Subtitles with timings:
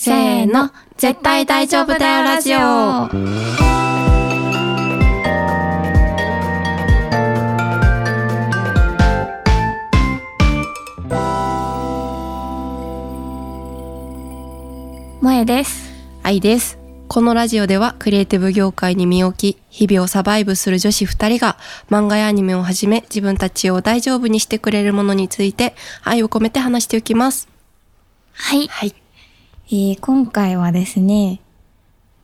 [0.00, 3.08] せーの、絶対大丈夫だよラジオ。
[15.18, 15.90] 萌えです。
[16.22, 16.78] 愛です。
[17.08, 21.58] このラジオではクリエイティブ業界に身を置き、日々をサバイブする女子二人が
[21.90, 25.74] 漫画やアニメをはじめ自分たちを大丈夫にしてくれるものについて
[26.04, 27.48] 愛を込めて話していきます。
[28.34, 28.68] はい。
[28.68, 28.94] はい。
[29.70, 31.42] えー今回はですね、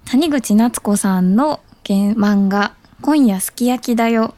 [0.06, 4.34] 谷口夏子さんの原漫画、今夜すき焼きだよ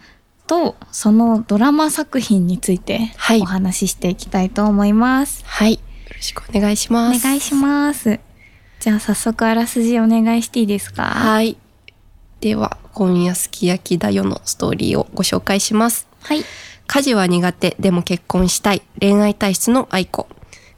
[0.48, 5.45] と、そのドラマ作品についてはいお話ししていきたいと思います。
[5.46, 5.74] はい。
[5.74, 5.80] よ
[6.16, 7.22] ろしくお願いしおます。
[7.22, 8.18] 願いします。
[8.80, 11.04] じゃあ早速あらすじお願いしていいですか？
[11.04, 11.56] はい。
[12.40, 16.09] では、今夜すき焼きだよのストーリーをご紹介します。
[16.23, 16.42] はい。
[16.88, 20.26] 家事は苦手でも結婚したい恋愛体質の愛子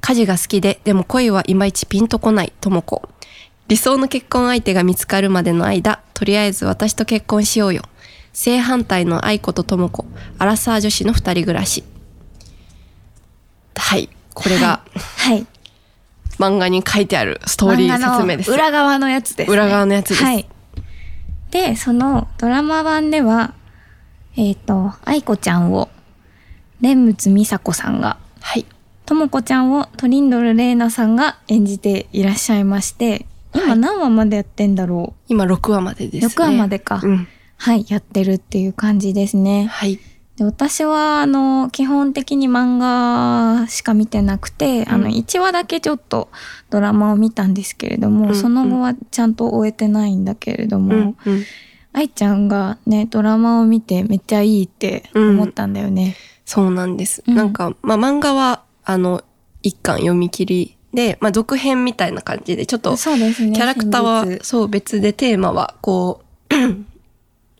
[0.00, 3.08] 家事が好きででも恋はいまいちピンとこない智子
[3.68, 7.82] 理想の結婚相手が見つかるまでの間とりあえず私と結婚しようよ。
[8.32, 10.04] 正反対の愛子と智子
[10.38, 11.84] アラサー女子の二人暮らし。
[13.76, 14.08] はい。
[14.34, 15.46] これがはい。
[16.38, 18.50] 漫画に書いてあるストーリー説明です。
[18.50, 19.52] 裏側のやつです、ね。
[19.52, 20.24] 裏側のやつです。
[20.24, 20.48] はい。
[21.50, 23.54] で、そのドラマ版では、
[24.36, 25.88] えっ、と、愛子ちゃんを、
[26.80, 28.66] 蓮仏美佐子さんが、はい
[29.08, 33.78] ともこちゃんをトリンドル玲奈さんが演じていらっしゃいまして、今はい。
[33.78, 36.34] 何話までやってんだろ今6話までですね。
[36.34, 37.00] 6話までか。
[37.02, 37.26] うん。
[37.56, 39.64] はい、やってるっていう感じですね。
[39.64, 39.98] はい。
[40.36, 46.28] で私は、あの、基本的に漫画しか見てなくて、あの、うん1話だけちょっと
[46.68, 51.44] ドラマを見たんですけれども、うんその後はちゃんと終えてないんだけれども、うんうん。
[51.94, 56.14] 愛ちゃんがね、ドラマを見てめっちゃいいって思ったんだよね。
[56.44, 57.24] そうなんです。
[57.26, 57.34] うん。
[57.34, 59.22] なんか、まあ、漫画は、あの、
[59.62, 63.02] 一巻読み切りで、まあ、続編みたいな感じで、ちょっと、キ。
[63.02, 66.54] ャラクターはそう、別でテーマは、こう、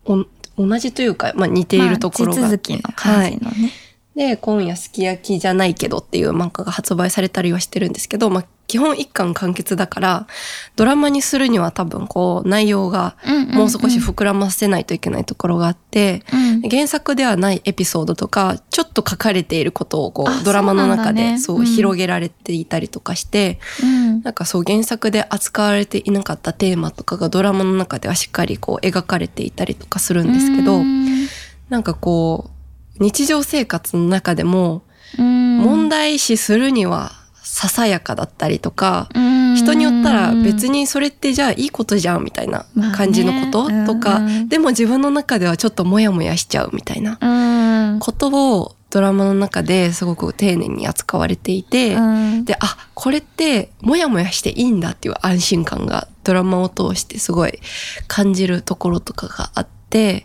[0.10, 0.24] お
[0.56, 2.40] 同じというか、まあ、似ているところが。
[2.40, 3.70] まあ、地続きの感じのね。
[4.18, 10.26] で、今夜すき焼きじゃないけどっていう漫画が発売されたりはしてるんですけど、まあ、基本一巻完結だから、
[10.74, 13.54] ドラマにするには多分こう、内容がうんうんうん。
[13.54, 16.68] もう少し膨らませないといけないところがあって、うん。
[16.68, 21.38] 原作ではないエピソードとか、ちょっと書かれていることをこあう、ドラマの中でね。
[21.38, 21.64] そううん。
[21.64, 24.22] 広げられていたりとかして、うん。
[24.22, 31.28] なんかそう原作で扱われていなかったテーマとかがドラマの中ではしっかりこう描かれていたりとかするんですけど、うん。
[31.68, 32.57] なんかこう、
[33.00, 34.82] 日常生活の中でも
[35.18, 35.58] うん。
[35.58, 39.56] 問題視するにはささやかだったりとか、うん。
[39.56, 44.48] 人によったら別にそれってじゃあいいことじゃんみたいな感じのこと、まあねとか、うん。
[44.48, 47.98] でも自分の中ではちょっとモヤモヤしちゃうみたいなうん。
[47.98, 52.44] ことをドラマの中ですごく丁寧に扱われていて、うん。
[52.44, 57.58] で、あ、これってモヤモヤしていいんだっていう安心感がドラマを通してすごい
[58.06, 60.24] 感じるところとかがあって、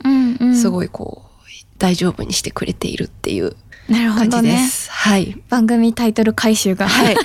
[0.55, 1.32] すごいこう、
[1.83, 3.57] 大丈夫にしてくれているっていう
[3.89, 4.29] 感。
[4.29, 4.89] じです。
[4.89, 5.37] はい。
[5.49, 6.87] 番組タイトル回収が。
[6.87, 7.17] はい。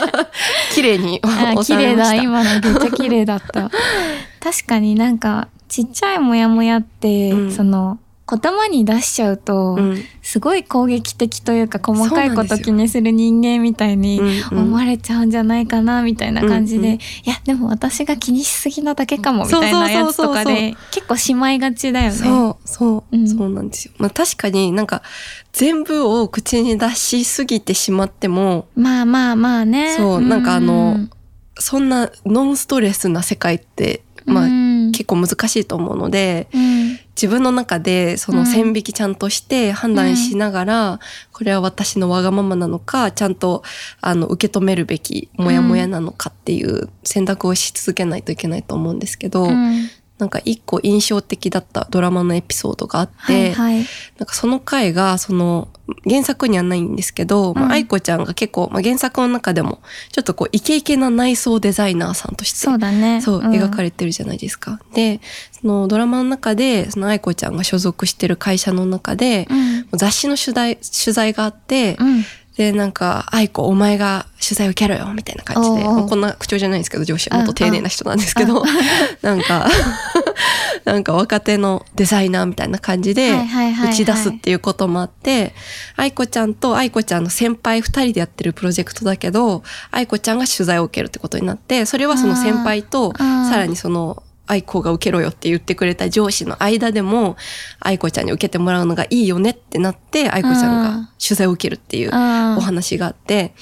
[0.74, 2.14] 綺麗にあ綺麗だ。
[2.14, 3.70] 今のめっちゃ綺麗だった。
[4.40, 7.98] 確かになんか、ちっちゃいモヤモヤって、うんその、
[8.30, 10.04] 言葉に出しちゃうと、うん。
[10.22, 14.20] すごい攻撃的というか細かいこと気にする人間みたいに
[14.52, 20.34] 思われちゃうんじゃないかなみたいな感じで、うんうんいやでも私が気にしすぎなだけかもみたいなやつとかそうそう。
[20.34, 22.12] そうそうで結構しまいがちだよね。
[22.12, 23.28] そう、そう、うん。
[23.28, 23.92] そうなんですよ。
[23.98, 25.02] まあ確かになんか
[25.52, 29.94] 全部を口に出しすぎてしまっても、まあまあまあね。
[29.96, 31.10] そうなんかあのうん
[31.60, 34.92] そんなノンストレスな世界って、まあ、うん。
[34.92, 36.87] 結構難しいと思うので、うん
[37.18, 41.00] 自分の中でその線引きちゃんとして判断しながら、
[41.32, 43.64] これは私のわがままなのか、ちゃんと
[44.00, 53.86] あの受け止めるべきモヤモヤなのかっていう選択をし続けないといけないと思うんですけど、うんなんか一個印象的だったドラマのエピソードがあって、はいはい。
[54.18, 55.68] なんかその回が、その、
[56.08, 59.80] 原作にはないんですけど、まうんあ、愛子ちゃんが結構、まあ、原作の中でも、
[60.12, 63.22] ちょっとこう、イケイケな内装デザイナーさんとして、そうだね。
[63.22, 64.80] そう、ん描かれてるじゃないですか。
[64.92, 65.20] で、
[65.52, 69.98] そのドラマの中で、その愛子ちゃんが所属してる会社の中で、うん。
[69.98, 72.24] 雑誌の取材、取材があって、うん。
[72.58, 78.64] で、なんか、愛子、お前が取材受けろよ、みたいな感じで、こんな口調じゃないんですけど、上司はもっと丁寧な人なんですけど、
[79.22, 79.68] なんか、
[80.84, 83.30] なんか若手のデザイナーみたいな感じで
[83.92, 85.54] 打ち出すっていうこともあって、
[85.94, 89.62] 愛子ちゃんと愛子ちゃんの先輩二人でやってるプロジェクトだけど、
[89.92, 97.36] 愛子ちゃんが取材を受けるってことになって、それはその先輩と、さらにその、愛子が受けろよって言ってくれた上司の間でも、
[97.80, 103.54] 愛子ちゃんに受けてもらうのがいいよねってなって、愛子ちゃんが取材を受けるっていうお話があって、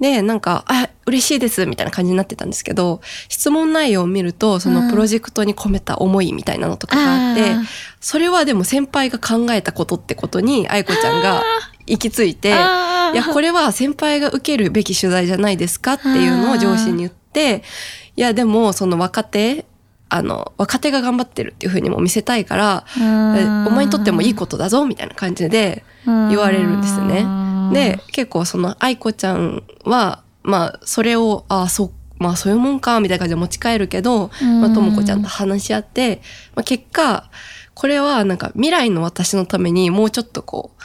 [0.00, 7.54] で、なんか、あ、嬉しいです、みたいな感じになってたんですけど、質問内容を見ると、そのプロジェクトに込めた思いみたいなのとかがあって、
[8.00, 11.42] それはでも先輩が考えたことってことに、愛子ちゃんが
[11.86, 17.62] 行き着いて、いや、これは先輩が受けるべき取材じゃないですかっていうのを上司に言って、
[18.16, 19.66] いや、でも、その若手、
[20.10, 23.00] あの、若手が頑張ってるっていうふうにも見せたいから、え
[23.66, 27.24] お前にとってもいいことだぞ、みたいな感じで言われるんですね。
[27.72, 34.30] で、結構その愛子ちゃんは、まあ、それを、ああ、そう、まあそういうもんか、みたいな感じで持ち帰るけど、
[34.60, 36.20] まあ、ともこちゃんと話し合って、
[36.56, 37.30] まあ、結果、
[37.74, 40.82] これはなんか未来の私のためにもうちょっとこう、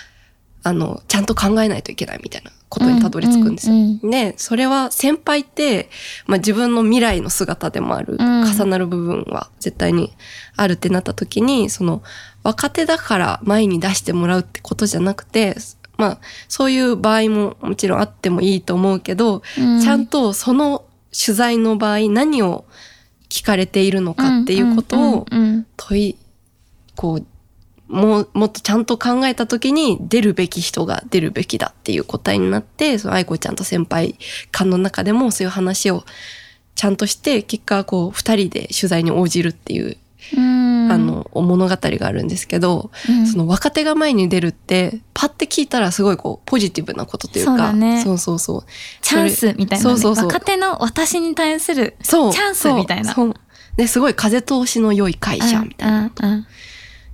[0.64, 3.76] あの、ちゃんと考えないといけないみたいなことにたどり着くんですよ。
[4.10, 5.90] で、それは先輩って、
[6.26, 8.46] まあ自分の未来の姿でもある、うん。
[8.46, 10.14] 重なる部分は絶対に
[10.56, 12.04] あるってなった時に、その、
[12.44, 15.56] 若手だから前に出してもらうってことじゃなくて、
[15.98, 19.82] まあ、そういう場合ももちろんあってもいいと思うけど、うん。
[19.82, 22.66] ちゃんとその取材の場合何を
[23.30, 25.26] 聞かれているのかっていうことを
[25.78, 26.18] 問い、
[26.96, 27.26] こう、
[27.88, 34.16] もう、もっとちゃんと考えた時に出るべき人が出るべきだっていう答えになって、その愛子ちゃんと先輩
[34.52, 36.04] 間の中でもそういう話を
[36.74, 39.98] ちゃんとして、結果こう二人で取材に応じるっていう、
[40.36, 48.64] うんあの、物語があるんですけど、うんその若手が前に出るって、パッて聞いたらすごいこう、ポジティブなことというか、そうだねそうそうそう。
[49.02, 52.34] チャンスみたいな、ね、そうそうそう若手の私に対するそう。
[52.34, 53.34] チャンスみたいなそう。
[53.78, 56.00] で、すごい風通しの良い会社みたいな。
[56.00, 56.48] うんうん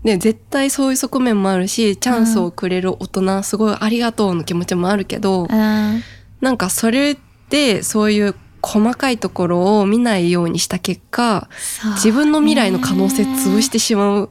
[0.03, 6.03] で、絶対そういう側面もあるし、チャンスをくれる大人、すごいありがとうの気持ちもあるけど、うん。
[6.41, 7.17] なんかそれ
[7.49, 11.49] でそういう細かいところを見ないようにした結果、
[11.95, 14.29] 自分の未来の可能性潰してしまう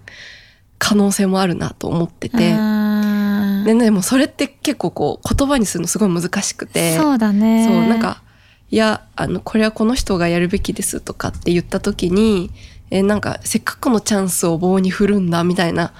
[0.78, 2.52] 可能性もあるなと思ってて。
[2.52, 3.64] うん。
[3.64, 6.96] で、でもそれって結構こう言葉にするのすごい難しくて。
[6.96, 7.66] そうだね。
[7.68, 8.22] そう、なんか、
[8.70, 12.50] いや、あの、これはこの人がやるべきですとかって言った時に、
[12.90, 15.92] え、なんか、せっかくのチャンスを棒に振るんだみたいな、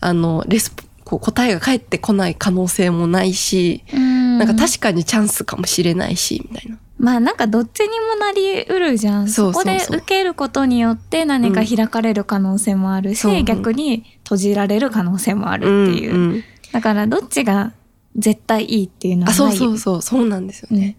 [0.00, 4.38] あの、レスポ、こう答えが返ってこない可能性もないし、うん。
[4.38, 6.76] なんか確かにチャンスかもしれないし、みたいな。
[6.98, 9.28] まあなんかどっちにもなりうるじゃん。
[9.28, 13.42] そこで受けることによって何か開かれる可能性もあるし、そう。
[13.42, 16.44] 逆に閉じられる可能性もあるっていう、んん。
[16.72, 17.72] だからどっちが
[18.16, 20.78] 絶対いいっていうのはあ、ないそうそうそう、そうなんですよね。
[20.78, 20.96] ね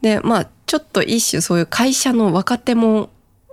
[0.00, 3.10] で、まあ、ちょっと一種そういう会社の若手も、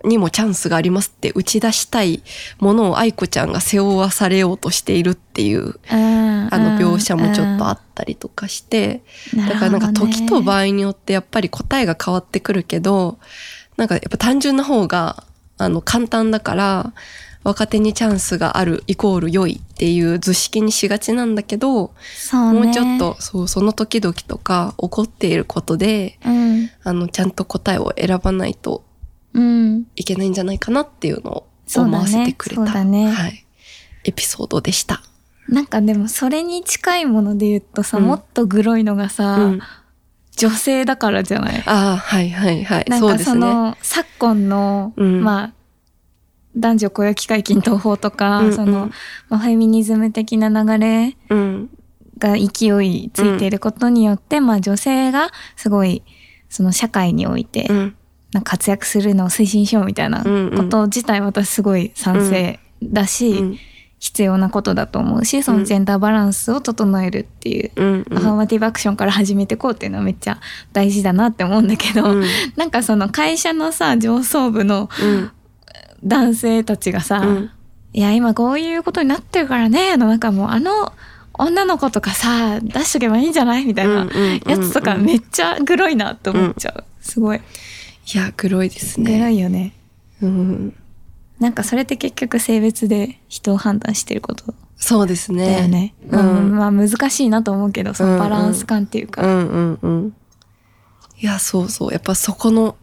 [0.08, 2.24] にもチャンスがありますって打ち出したい
[2.60, 9.02] ものを愛子ちゃんが背負わされようとしているっていう、ああの描写もちょっとあったりとかして、
[9.36, 13.20] だからなんか時と場合によってやっぱり答えが変わってくるけど、
[13.78, 15.24] なんかやっぱ単純な方が、
[15.60, 16.94] あの簡単だから、
[17.44, 21.94] 若手にチャンスがあるイコール良いっていう図式にしがちなんだけど、
[22.54, 22.60] ね。
[22.60, 26.70] もうちょっと、そう、その時々とか起こっていることで、うん。
[26.84, 28.87] あの、ちゃんと答えを選ばないとうん
[29.96, 33.12] いけないんじゃないかなっていうのを思わせてくれた、そうだね。
[33.12, 33.46] はい、
[34.04, 35.02] エピソードでした。
[35.48, 38.06] なんかでもそれに近いもので言うとさ、うん。
[38.06, 39.62] もっとグロいのがさ、うん。
[40.36, 41.64] 女性だからじゃない？
[41.66, 42.86] ああ、はいはいはい。
[42.88, 43.42] なんかそうですね。
[43.42, 45.24] その、昨今の、うん。
[45.24, 45.54] まあ、
[46.56, 48.54] 男女雇用機会均等法とか、うんうん。
[48.54, 48.92] その、
[49.30, 51.70] まあ、フェミニズム的な流れうん。
[52.20, 56.04] が勢いついていることによって、まあ女性がすごい、
[56.50, 57.96] その社会において、うん。
[58.34, 63.58] なんか活躍するのを推進しようみたいなうんうんこと自体私すごい賛成だし、うん。
[64.00, 68.06] 必要なことだと思うし、そのジェンダーバランスを整えるっていう、うん。
[68.12, 70.40] アファーマティブアクションから始めていこうっていうのはめっちゃ
[70.72, 72.24] 大事だなって思うんだけど、うん
[72.56, 75.32] なんかその会社のさ、上層部のうん。
[76.04, 77.50] 男性たちがさ、うん
[77.94, 80.94] いや、今こういうことになってるからね、のなんかもうあの
[81.34, 83.66] 女の子とかさ、出しとけばいいんじゃない？
[83.66, 86.84] みたいなうんうんうんうんやつとかめっちゃグロいなって思っちゃう。
[87.02, 87.42] すごい。
[88.14, 89.34] いや、黒いですね。
[89.34, 89.74] いよね。
[90.22, 90.76] うん。
[91.40, 95.46] なんかそれって結局性別で人を判断してることそうですね。
[95.46, 95.94] だよね。
[96.10, 96.56] うん。
[96.56, 99.22] まあまあ難しいなと思うけど、そのバランス感っていうか。
[99.24, 100.14] うんうんうん。
[101.20, 101.92] いや、そうそう。
[101.92, 102.78] やっぱそこの、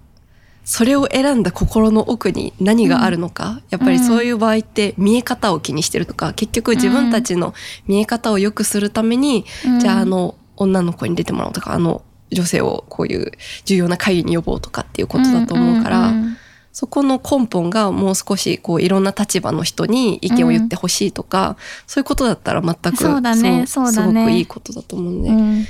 [0.64, 7.54] それを選んだ心の奥に何があるのか、やっぱりそういう場合って見え方を気にしてるとか、結局自分たちの
[7.86, 12.02] 見え方を良くするために、うんじゃああの女の子に出てもらおうとか、あの
[12.34, 13.32] 女性をこういう
[13.64, 16.36] 重要な会議に呼ぼうとかっていうことだと思うから、んんん。
[16.72, 24.12] そこの根本がもう少しこういろんな立場の人に意見を言ってほしいとか、そういうことだったら全くそうだねそうだね。
[24.12, 25.28] すごくいいことだと思うんで。
[25.28, 25.66] うん。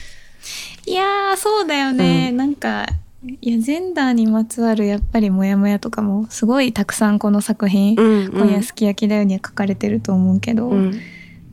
[0.87, 2.87] いやーそうだよね、なんか
[3.41, 8.33] いやジェンダーにまつわるやっぱりモヤモヤとかもすごいたくさんこの作品「うんうん。
[8.33, 11.01] 今夜すき焼きだよ」には書かれてると思うけど、うん。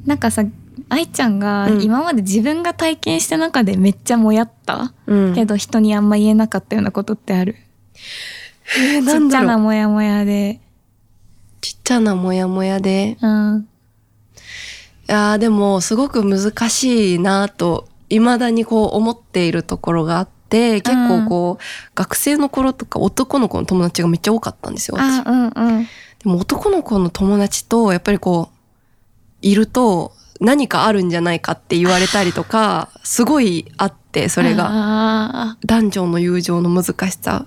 [0.05, 0.45] なんかさ
[0.91, 1.81] 愛ちゃんがうん。
[1.81, 5.33] 今まで自分が体験した中でめっちゃもやった、うん。
[5.33, 7.55] けど人にあんま言えなかったようなことってある？
[8.77, 10.59] えーちっちゃななんだろうモヤモヤで。
[11.61, 13.17] ちっちゃなモヤモヤで。
[13.21, 13.67] うん。
[15.07, 21.63] いやーでもすごく難しいなと未だにこう思っているところがあって結構こう、
[21.95, 24.97] 学生の頃とか男の子の友達がめっちゃ多かったんですよ。
[24.97, 25.83] 私あうんうん。
[25.83, 25.89] で
[26.25, 28.55] も男の子の友達とやっぱりこう
[29.41, 34.63] いると何かあるんじゃないかって言われたりとかすごいあってそれが。
[34.63, 37.45] が男女の友情の難しさ。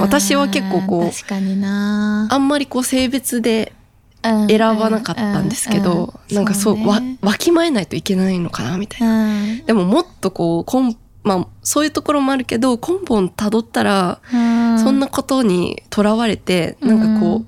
[0.00, 3.74] 私は結構こうあんまりこう性別で
[4.22, 9.26] 選選ばなかったんですけど、なんかそうわわきまえないといけないのかなみたいな。
[9.26, 9.66] うん。
[9.66, 14.78] でももっとこう根まあそういうところもあるけど根本たどったらうん。
[14.78, 17.44] そんなことにとらわれて、なんかこ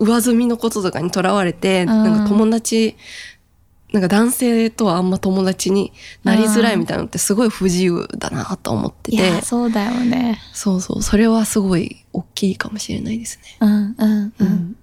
[0.00, 1.86] う上積みのこととかにとらわれて、ん。
[1.86, 2.96] なんか友達
[3.92, 5.92] なんか男性とはあんま友達に
[6.24, 13.56] なりづらいみたいなのってすごい不自由だなと思っていて、やそうだよねそうそうそれはすごい大きいかもしれないですね。
[13.60, 14.76] うんうんううんん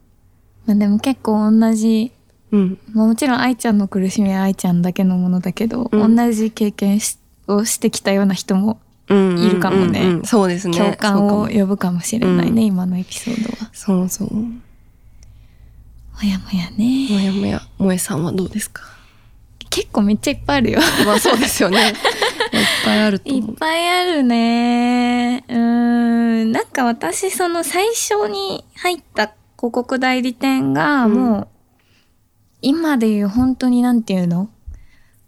[0.67, 2.11] まあでも結構同じ
[2.51, 10.77] うんまあもちろん愛ちゃんの苦しみは愛ちゃんだけのものだけど、うん同じ経験しをしてきたような人もうんうんいるかもねうんうんそうですね。
[10.77, 13.71] 共感を呼ぶかもしれないね、うん今のエピソードは。
[13.73, 14.33] そうそう。
[14.35, 14.49] もも
[16.23, 17.25] やもやね。
[17.25, 18.83] やもや萌えさんはどうですか？
[19.79, 20.79] 結構めっちゃいっぱいあるよ。
[21.05, 21.77] まあそうですよね。
[21.87, 21.93] いっ
[22.83, 23.51] ぱいあるとい思う。
[23.51, 25.45] っぱいあるね。
[25.47, 26.51] うーん。
[26.51, 31.47] なんか私その最初に入った広告代理店がうんもう、
[32.61, 34.49] 今でいう本当になんていうの？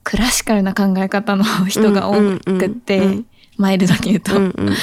[0.03, 3.25] クラシカルな考え方の人が多くって、うんうんうん
[3.57, 4.35] マイルドに言うと。
[4.35, 4.75] うんうん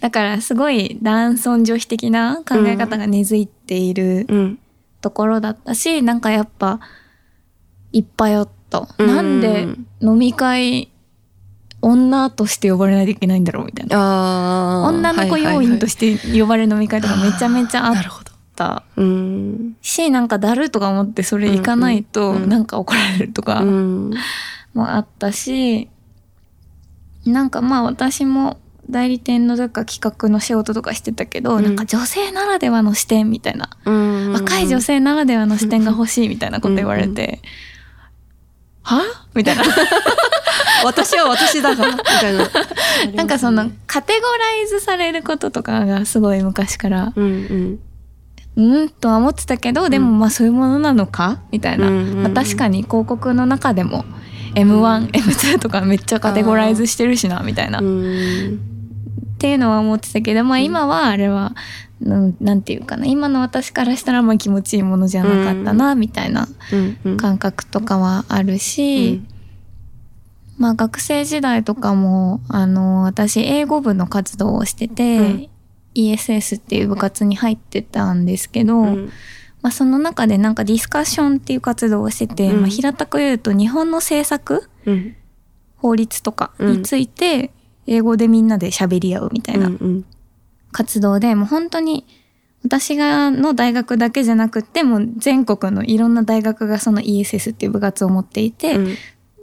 [0.00, 4.58] だからすごい男尊女卑的な考え方が根付いているうん
[5.00, 6.80] ところだったし、なんかやっぱ
[7.92, 8.63] いっぱいあった。
[8.98, 9.06] うん。
[9.06, 9.68] なんで
[10.00, 10.90] 飲み会
[11.80, 14.84] 女として呼ばれないといけないんだろうみたいな。
[14.88, 17.94] 女の子要員として呼ばれる飲み会とかめちゃめちゃあっ。
[18.54, 18.84] た。
[18.96, 19.76] うん。
[19.82, 24.14] し、なんかだるとか思ってそれ行かないとなんか怒られるとかうん。
[24.72, 25.88] もあったし、
[27.26, 28.58] なんかまあ私も
[28.90, 31.64] 代理店のとか企画の仕事とかしてたけど、うん。
[31.64, 34.32] なんか女性ならではの視点みたいな、うん。
[34.32, 37.40] 若い女性ならではの視点が欲しいみたいなこと言われて、
[38.84, 39.02] は？
[39.34, 39.64] みたいな。
[40.84, 42.48] 私は私だが、みたいな。
[43.14, 47.78] なんかそのカテゴライズされることとかがすごい昔から、うんうん。
[48.56, 51.40] うんとは思ってたけど、でもまあそういうものなのか？
[51.50, 51.90] みたいな。
[51.90, 54.04] まあ、確かに広告の中でも
[54.54, 57.80] M1、M2 とかめっちゃカテゴライズしてるしな、みたいな。
[59.44, 59.50] っうん。
[59.50, 61.54] ていうのは思ってたけど、まあ今はあれは、
[62.00, 66.48] うんなんていうかな、今の私からしたらまあ気持ちいいものじゃなかったな、みたいな。
[67.18, 69.22] 感覚とかはあるし、
[70.58, 75.48] まあ学生時代とかも、あの、私英語部の活動をしてて、うん
[75.96, 79.12] ESS っていう部活に入ってたんですけど、うん
[79.62, 85.16] まあその中でなんかディスカッションっていう活動をしてて、うんまあ平たく言うと日本の政策、うん。
[85.76, 87.50] 法律とかについて
[87.86, 90.04] 英語でみんなで喋り合うみたいなうん
[90.72, 92.04] 活動で、もう本当に
[92.64, 98.94] 私がの大学だけじゃなくってもう全国のいろんな大学がその ESS っていう部活を持っていて、うん。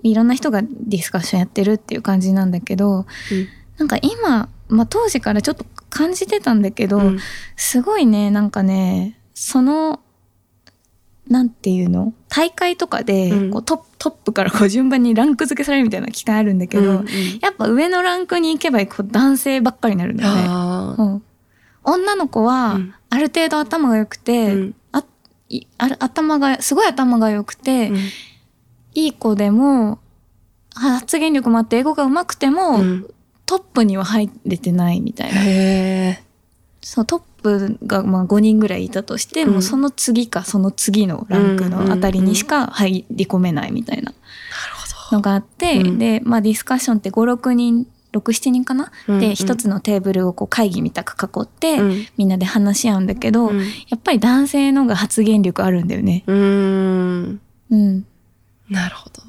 [0.04, 3.06] いろんな人がディスカッションやってるっていう感じなんだけど、
[3.78, 7.20] なんか今、まあ当時からちょっと感じてたんだけど、うん。
[7.56, 10.01] すごいね、なんかね、その、
[11.32, 12.14] なんていうの？
[12.28, 13.52] 大会とかで、うん。
[13.52, 17.06] こうトップトップからこう順番にランク付けされるみたいな機会あるんだけど、うんうん。
[17.42, 20.42] やっぱ上のランクに行けばこう男性ばっかりになるんだよね。
[20.44, 21.24] うん、
[21.84, 22.94] 女の子はうん。
[23.10, 24.76] ある程度頭が良くて、うん。
[24.92, 25.04] あ
[25.50, 27.98] いある頭がすごい頭が良くて、うん。
[28.94, 30.00] いい子でも
[30.76, 33.08] 発言力もあって英語が上手くても、うん。
[33.46, 36.22] トップには入れてないみたいな。
[36.82, 44.14] そうトップがまあ5人ぐらいいたとして、うんもうその次かその次のランクのあたりにしか入り込めないみたいな
[45.12, 56.24] のがあって、うんで、まあ、ディスカッションって56人67人かな、うんうんで一つのテーブルをこう会議みたく囲って、うんみんなで話し合うんだけど、うんやっぱり男性のが発言力あるんだよね。
[56.28, 56.34] ど。
[56.34, 57.42] うん。
[57.72, 58.06] うん。
[58.70, 59.22] なるほど。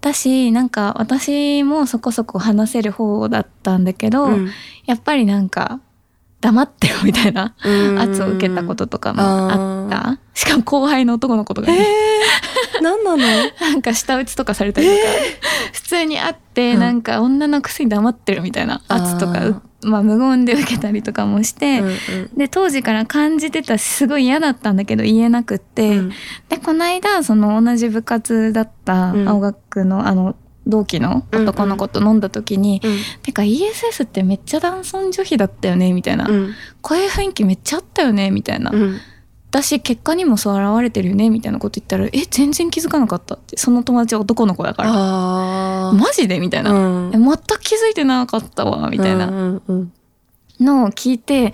[0.00, 4.48] だしなんか私もそこそこ話せる方だったんだけど、うん
[4.86, 5.80] やっぱりなんか
[6.40, 7.98] 黙ってよみたいなうん。
[7.98, 10.18] 圧を受けたこととかもあった。
[10.34, 11.84] しかも後輩の男の子とかね。
[12.80, 13.18] 何なの？
[13.60, 14.98] なんか舌打ちとかされたりとか、
[15.72, 16.80] 普通にあって、うん。
[16.80, 21.94] なんか女のくせに黙ってるみたいな圧とかうまあ、無言で受けたりとかもして、うんうん。
[22.36, 26.12] で当時から感じてたしすごい嫌だったんだけど言えなくって、うん。
[26.48, 29.28] でこの間その同じ部活だったうん。
[29.28, 30.36] 青学のあの
[30.68, 36.52] 同期の男の子と飲んだ時にうん「てか ESS ってめっちゃ男尊女卑だったよね」みたいな、うん。
[36.82, 38.98] こういう雰囲気めっちゃあったよね」みたいな、うん。
[39.50, 43.56] 私結果にもそう現れてるよねみたいなこと言ったら「え全然気づかなかった」って。
[43.56, 44.90] その友達は男の子だから。
[44.92, 47.10] あ「マジで?」みたいな、うん。
[47.14, 49.92] え全く気づいてなかったわみたいうんなうんうん。
[50.60, 51.52] のを聞いて、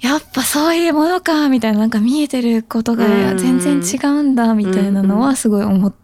[0.00, 1.80] やっぱそういうものかみたいな。
[1.80, 3.38] なんか見えてることがうん。
[3.38, 5.98] 全然違うんだみたいなのはすごい思って、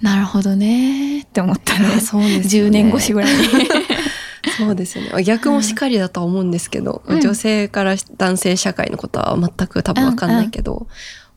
[0.00, 1.88] なるほどねって思ったね。
[1.96, 2.36] あ そうね。
[2.36, 3.44] 10年越しぐらいに。
[4.56, 5.22] そうですよね。
[5.24, 7.20] 逆もしかりだとは思うんですけど、うん。
[7.20, 10.86] 女性から男性社会のことは全く多分分かんないけど、うん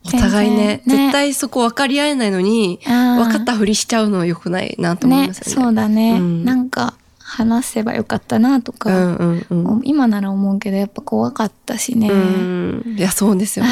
[0.05, 0.81] お互いねね。
[0.85, 5.63] 絶対そこ分かり合えないのに分分かったふりしちゃうのは良くないなと思いねますよね。
[5.63, 6.45] そうだね、うん。
[6.45, 6.93] なんか
[7.29, 9.81] 話せばよかったなとうか、んうんうん。
[9.83, 13.71] 今なら思うけどやっぱ怖かったしね、うんいやそうですよね。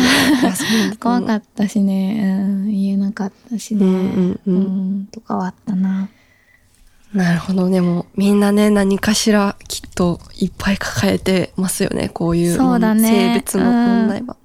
[1.00, 4.56] 怖かったしね、うん、言えなかったしね、うんうんうん。
[4.56, 6.10] うんとかはあったな。
[7.14, 7.70] なるほど。
[7.70, 12.10] でもみんなね何かしらきっといっぱい抱えてますよね。
[12.10, 13.08] こういうそうだね。
[13.08, 14.36] 性別の問題は。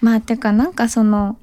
[0.00, 1.36] まあてかなんかその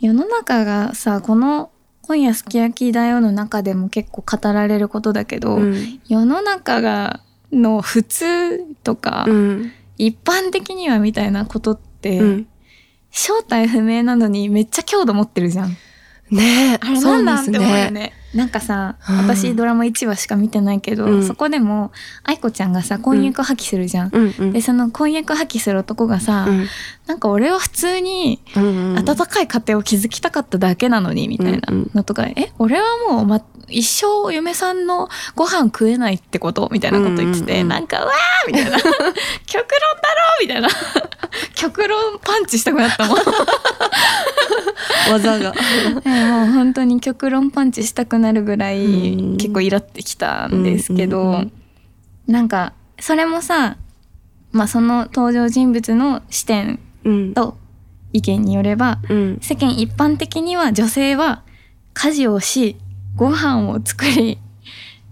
[0.00, 1.68] 世の中がさこの
[2.08, 6.00] 「今夜すき焼きだよ」の中でも結構語られることだけど、うん。
[6.08, 7.20] 世の中が
[7.52, 9.72] の普通とか、うん。
[9.98, 12.48] 一般的にはみたいなことって、うん。
[13.10, 15.76] 正体不明なのにめっちゃ強度持ってるじゃん。
[16.30, 17.90] ねえあれそうんだって思うよね。
[17.90, 18.12] ね。
[18.34, 19.16] なんかさ、うん。
[19.18, 21.24] 私ドラマ1話しか見てないけど、うん。
[21.24, 21.92] そこでも
[22.22, 24.10] 愛子ちゃんがさ婚約破棄するじゃん。
[24.12, 24.52] うんうん。
[24.52, 26.66] でその婚約破棄する男がさ、うん。
[27.06, 31.60] なんか俺は普通にうんうん温かい家庭を築きたかっただけなのにみたいな
[31.94, 37.68] のとか、え俺はもう、ま、一生嫁さんのご飯食えないってことみたいなこと言ってて、うんうんうん。
[37.68, 38.78] なんかうわーみたいな。
[38.78, 39.14] 極論だろ
[40.40, 40.68] みたいな。
[41.54, 43.18] 極論パンチしたくなったもん。
[45.10, 45.54] 技が。
[46.04, 49.36] えもう本当に極論パンチしたくなるぐらいうん。
[49.36, 51.52] 結構イラってきたんですけど、うんうんうん。
[52.26, 53.76] なんかそれもさ、
[54.52, 57.34] まあ、その登場人物の視点うん。
[57.34, 57.56] と
[58.12, 59.38] 意見によればうん。
[59.40, 61.42] 世間一般的には女性は
[61.94, 62.76] 家事をし
[63.18, 64.38] ご飯を作り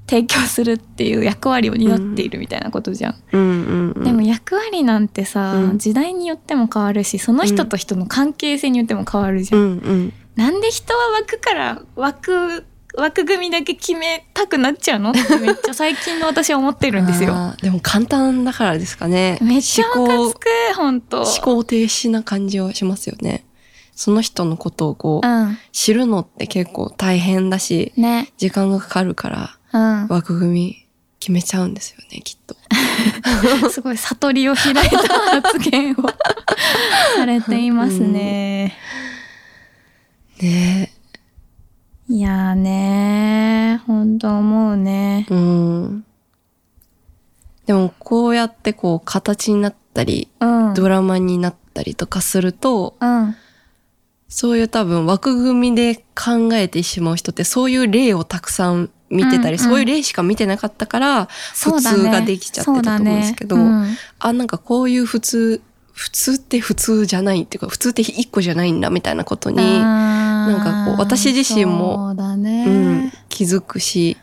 [0.08, 3.14] 提供するっていう役割を担っているみたいなことじゃん。
[3.32, 9.58] うんうんうんでも役割なんてさ、うん時代によっても変わるしその人と人の関係性によっても変わるじゃ。
[9.58, 12.64] うんんうんなんで人は枠から枠
[12.94, 15.10] 枠組みだけ決めたくなっちゃうの？
[15.10, 17.34] ってめっちゃ最近の私は思ってるんですよ。
[17.60, 19.38] でも簡単だからですかね。
[19.42, 21.22] めっちゃムカつく本当。
[21.22, 23.44] 思考停止な感じはしますよね。
[23.96, 28.32] その人のことをこう、うん知るのって結構大変だし、ね。
[28.38, 30.08] 時間がかかるからうん。
[30.08, 30.86] 枠組み
[31.20, 32.56] 決めちゃうんですよね、きっと。
[33.70, 34.98] すごい悟りを開いた
[35.42, 35.96] 発言を
[37.16, 38.74] されていますね。
[40.40, 40.92] ね
[42.08, 45.34] いやーねー、本当思うねえ。。
[45.34, 46.04] うん。
[47.66, 50.74] でもこうやってこう形になったり、うん。
[50.74, 53.36] ドラマになったりとかすると、うん。
[54.28, 65.62] そういう多分枠組みで考えてしまう人ってそういう例をたくさん見てたり、うんうんそういう例しか見てなかったから、普通ができちゃってたと思うんですけど、そうだねあ、なんかこういう普通、
[65.92, 69.80] 普通って普通じゃないっていうか、普通って一個じゃないんだみたいなことに、うん
[70.46, 72.64] なんかこう私自身もね。
[72.66, 74.16] うん、気づくし、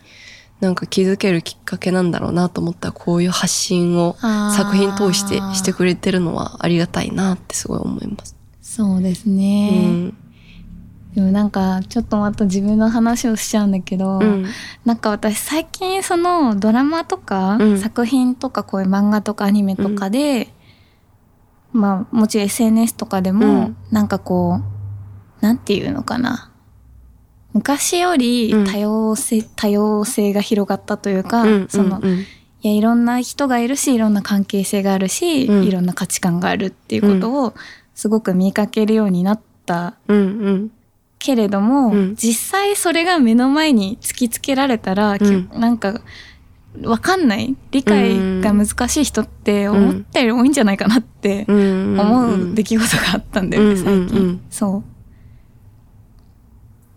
[0.62, 4.16] なんか気づけるきっかけなんだろうなと思ったら、こういう発信を
[4.56, 8.42] 作品通してしてくれてるのはありがたいなってすごい思います。
[8.63, 9.88] そうですうね。
[9.88, 10.17] ん。
[11.13, 14.45] でもなんかちょっとまた自分の話をしちゃうんだけど、うん。
[14.86, 20.47] なんか私最近そのドラマとか、うん作品とかこういう漫画とかアニメとかで、
[21.73, 24.62] まあもちろん SNS とかでも、うんなんかこ
[25.41, 26.49] うなんていうのかな
[27.52, 31.67] 昔よりうん多様性、多様性が広がったというか、うん。
[31.69, 32.26] そのうん
[32.65, 37.54] いやいろんな人がいるしいろんな関係性があるし、うんいろんな価値観があるっていうことを
[37.95, 40.71] すごく見かけるようになったうんうん。
[41.19, 42.15] けれども、うん。
[42.15, 45.49] 実際それが目の前に突きつけられたら、きうん。
[45.60, 46.01] なんか
[46.84, 47.56] わかんない。
[47.71, 51.99] 理解が難しい人って思ったより多いんじゃないかなってうん。
[51.99, 53.77] 思う出来事があったんだよね、うん。
[53.77, 53.93] 最近。
[53.93, 54.25] うん。
[54.25, 54.41] うん。
[54.49, 54.84] そう。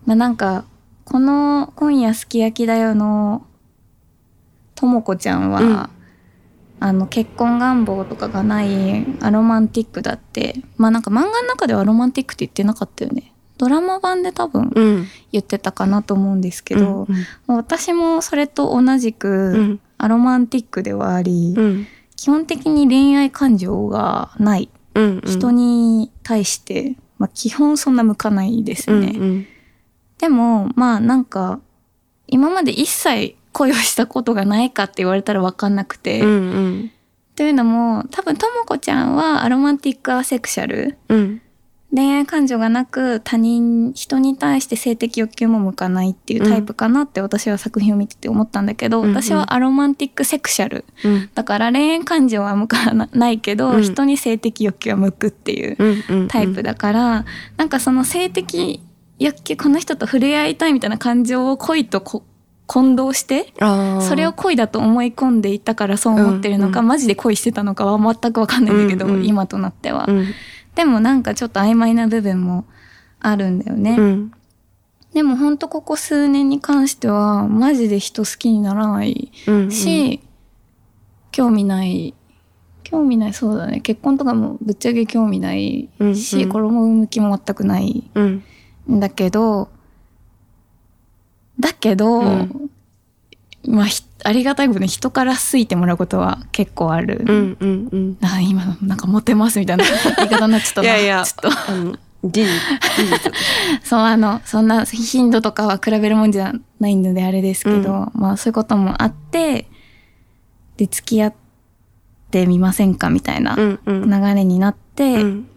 [0.07, 0.65] まあなんか
[1.05, 3.45] この「今夜すき焼きだよ」の
[4.75, 5.91] ともこちゃんは、うん
[6.79, 13.33] あの結婚願望とかがないアロマンティックだってまあなんか漫画の中ではロマンティックって言ってなかったよね。
[13.59, 15.07] ドラマ版で多分うん。
[15.33, 17.15] 言ってたかなと思うんですけど、うん
[17.47, 19.81] もう私もそれと同じく、うん。
[19.99, 21.87] アロマンティックではあり、うん。
[22.17, 24.69] 基本的に恋愛感情がない。
[24.95, 29.13] うん人に対して、まあ、基本そんな向かないですね。
[29.15, 29.47] うん。
[30.19, 31.61] でもまあなんか
[32.27, 36.93] 今まで一切恋をしたことがないかって言われたら分かんなくて、うんうん
[37.35, 40.97] というのも多分ともこちゃんはアロマンティックアセクシャル。
[41.09, 41.43] うん
[41.95, 49.15] 恋愛感情がなく他人人に対して性的欲求も向かないっていうタイプかなって私は作品を見てて思ったんだけど、うんうん。
[49.15, 50.85] 私はアロマンティックセクシャル。
[51.05, 51.31] うん。
[51.35, 53.83] だから恋愛感情は向かないけど、うん。
[53.83, 56.29] 人に性的欲求は向くっていううんうん。
[56.29, 57.25] タイプだから、
[57.57, 58.81] なんかその性的
[59.19, 62.25] 欲求この人と触れ合いたいみたいな感情を恋とこ
[62.67, 63.53] 混同して
[64.01, 70.27] それを恋だと思い込んでいたからそう思ってるのか、うんマジで恋してたのかは全く分かんないんだけど、うんうん今となっては、うん。
[70.75, 72.65] でもなんかちょっと曖昧な部分も
[73.21, 74.33] あるんだよね、うん。
[75.15, 79.71] でもほんとここ数年に関してはマジで人好きにならないうん。
[79.71, 80.21] し、
[81.31, 82.15] 興味ない
[82.83, 83.81] 興味ないそうだね。
[83.81, 86.49] 結婚とかもぶっちゃけ興味ないし、うんうん。
[86.49, 88.43] 子供産む気も全くないうん。
[88.91, 89.71] んだけど
[91.59, 92.71] だけど、うん。
[93.67, 98.19] まあひありがたいことに人から好いてもらうことは結構ある、うんうんうん。
[98.23, 99.85] あ今のなんかモテますみたいな
[100.19, 100.89] 言い方になっちゃったな。
[100.89, 101.73] いやいやちょっと。
[101.73, 103.33] あの事実事実。
[103.83, 109.69] そうあのそんな頻度とかは比べるもんじゃないのであれですけど、まあそういうこともあって
[110.77, 111.35] で付き合っ
[112.31, 114.11] てみませんかみたいなうんうん。
[114.11, 115.49] 流れになって、うん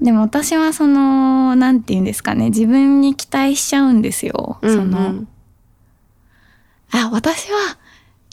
[0.00, 4.58] でも私はそのなんて言うんですかね自分に期待しちゃうんですよ。
[4.62, 5.24] その
[6.90, 7.58] あ私は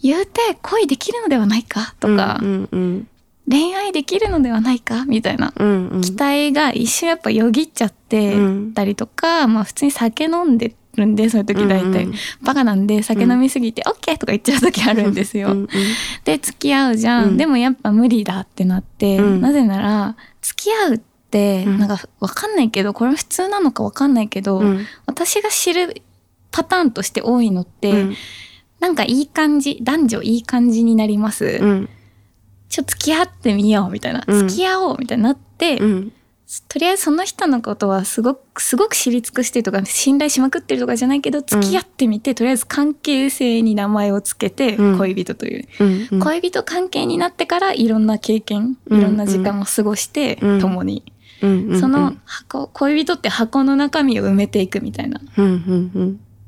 [0.01, 3.07] 言うて恋できるのではないかとか、うんうん
[3.47, 5.53] 恋愛できるのではないかみたいな。
[5.55, 6.01] うんうん。
[6.01, 8.73] 期待が一瞬やっぱよぎっちゃってうん。
[8.73, 11.95] たりとか、まあ普通に酒飲んでるんでそういう時大体、うん。
[11.95, 15.51] うんバカなんで酒飲みすぎて、オッケーとか言っちゃう時あるんですよ。
[15.51, 15.67] うんうん
[16.23, 17.37] で付き合うじゃん、うん。
[17.37, 19.41] でもやっぱ無理だってなって、うん。
[19.41, 21.03] なぜなら付き合うって
[21.65, 21.79] うん。
[21.79, 24.85] なんかわかんないけどこれ普通なのかわかんないけど、うん。
[25.05, 26.01] 私が知る
[26.51, 28.15] パターンとして多いのって、うん。
[28.79, 31.89] なんかいい感じ男女いい感じになります、うん。
[32.69, 34.47] ちょっと付き合ってみようみたいな、うん。
[34.47, 36.11] 付き合おうみたいになって、うん。
[36.67, 44.97] とりあえずその人のことはすごくすごく知り尽くしてるとか信頼しまくってるとかじゃないけど付き合ってみて、とりあえず関係性に名前をつけて、うん。
[44.97, 46.07] 恋人という、うん。
[46.11, 46.19] うん。
[46.19, 50.61] 恋人関係になってからいろんな経験いうんろんな時間を過ごして、うん。
[50.61, 51.09] 共に、うん。
[51.09, 55.19] うんその箱恋人って箱の中身を埋めていくみたいな。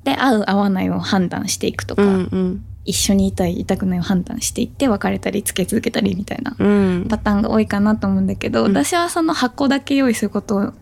[0.03, 2.65] で合う合わないを判断していくとか、うんうん。
[2.85, 7.05] 一緒にいたいいたくないを判断していって別れたりつけ続けたりみたいなうん。
[7.09, 8.71] パターンが多いかなと思うんだけど、うん。
[8.71, 10.73] 私はその箱だけ用意すること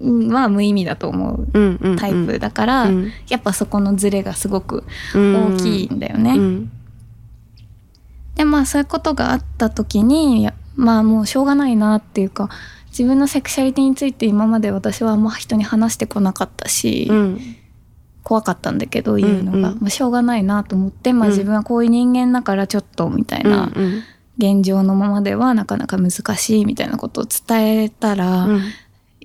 [0.00, 3.12] は無意味だと思うタイプだから、うん。
[3.28, 6.32] やっぱそこのズレがすごくうん大きいんだよね。
[6.32, 6.70] うん
[8.36, 12.50] でまあそういうことがあった時にまあもうしょうがないなっていうか
[12.96, 17.40] 自分のセクシャリティについて今まで私はあんま人に話してこなかったし、うん。
[18.22, 19.64] 怖かったんだけど言うのが、うん。
[19.64, 21.32] うんまあ、しょうがないなと思って、まあ、うん。
[21.32, 24.02] 自分はこういう人間だからちょっとみたいな、うん
[24.38, 28.62] 現状のままではなかなか難しいみたいなことを伝えたら、うん。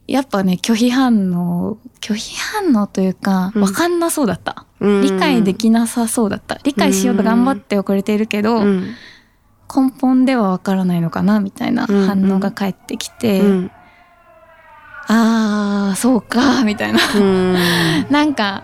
[0.07, 3.61] やっぱね拒否反応拒否反応というかうん。
[3.61, 5.01] 分かんなそうだった、うん。
[5.01, 6.59] 理解できなさそうだった。
[6.63, 8.87] 理解しようと頑張って遅れているけど、うん
[9.73, 13.71] 根本では分からないのかなみたいなうん反応が返ってきて、うん。
[15.07, 16.99] あーそうかみたいな。
[17.15, 17.53] うん。
[18.09, 18.63] なんか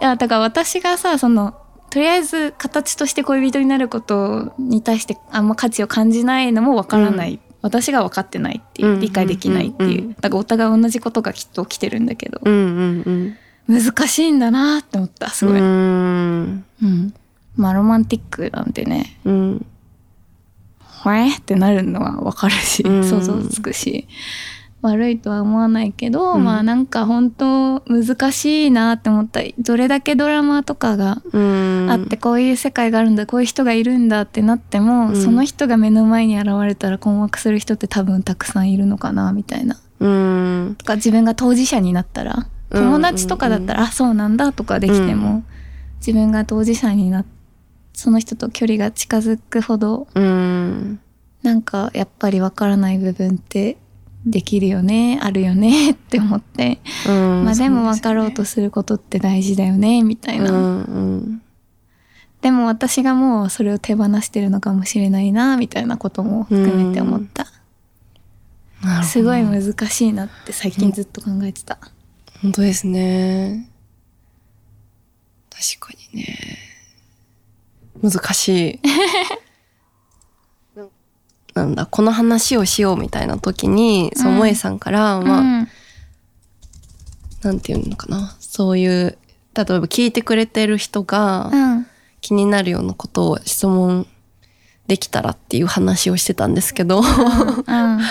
[0.00, 1.54] いやだから私がさその
[1.90, 13.36] とりあえず形として恋人になることに対してあんま価値を感じないのも分からない、私が分かってないっていう、うん理解できないっていう、うんだからお互い同じことがきっと起きてるんだけど、うんうん
[13.68, 15.62] 難しいんだなって思ったすうごい、ん。
[15.62, 17.14] うん。
[17.56, 19.18] まあロマンティックなんてね。
[19.24, 19.66] うん
[21.02, 21.40] ほえっ？
[21.40, 23.04] てなるのは分かるし、うん。
[23.04, 24.06] 想像つくし。
[24.82, 26.44] 悪いとは思わないけど、うん。
[26.44, 31.86] まあなんか本当難しいなって思ったどれだけドラマとかがうん。
[31.88, 35.16] あってこういう世界があるんだこういう人がいるんだってなっても、うん。
[35.16, 39.78] その人が目の前に現れたら困惑する人って多分たくさんいるのかなみたいな。
[40.00, 40.74] うん。
[40.76, 42.82] とか自分が当事者になったらうん。
[42.82, 45.44] 友達とかだったら、あそうなんだとかできても、うん。
[45.98, 47.24] 自分が当事者になっ
[47.92, 51.00] その人と距離が近づくほどうん
[51.42, 53.76] なんかやっぱりわからない部分って
[54.24, 60.50] できるよねあるよね って思って、うんまあでも分かろうとすることって大事だよねみたいな。
[60.50, 61.42] うんうん
[62.40, 67.44] でも私がもうそれを手放してるのかもしれないなみたいなことも含めて思った。
[68.82, 71.78] なるほどすごい難しいなって最近ずっと考えてた。
[72.42, 73.70] 本当ですね。
[75.50, 76.58] 確かにね。
[78.02, 78.80] 難しい。
[81.54, 85.68] なんだ、この話をしようみたいな時に、そう、うん萌えさんから、まあ、うん
[87.42, 88.36] なんていうのかな。
[88.38, 89.18] そういう、
[89.54, 91.86] 例えば聞いてくれてる人がうん
[92.20, 94.06] 気になるようなことを質問
[94.86, 97.04] できたらっていう話をしてたんですけど、うん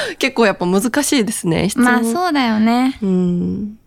[0.20, 1.86] 結構やっぱ難しいですね、質問。
[1.86, 2.98] まあそうだよね。
[3.02, 3.78] うん。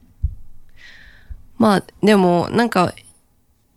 [1.58, 2.92] まあ、でも、なんか、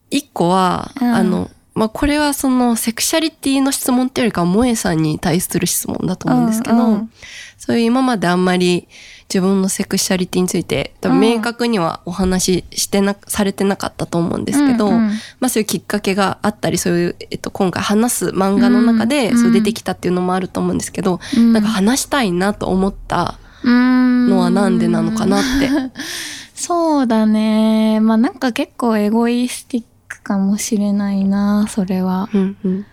[0.10, 7.12] 一個は、うんあの、まあ、これはその、セクシャリティの質問っていうよりかは、萌えさんに対する質問だと思うんですけど、うんうん
[7.58, 8.88] そういう今まであんまり
[9.28, 15.10] 自分のセクシャリティについて、多分うん明確にはお話ししてな、されてなかったと思うんですけど、うんうん
[15.40, 25.70] まあそういうきっかけがあったり、そういう、えっと、今回話す漫画の中で、うんそう出てきたっていうのもあると思うんですけど、うんなんか話したいなと思ったののはなんでなのかなって。
[26.56, 28.00] そうだね。
[28.00, 29.97] まあなんか結構エゴイスティック
[30.28, 32.30] かもしれないな、それは。
[32.34, 32.86] うんうん。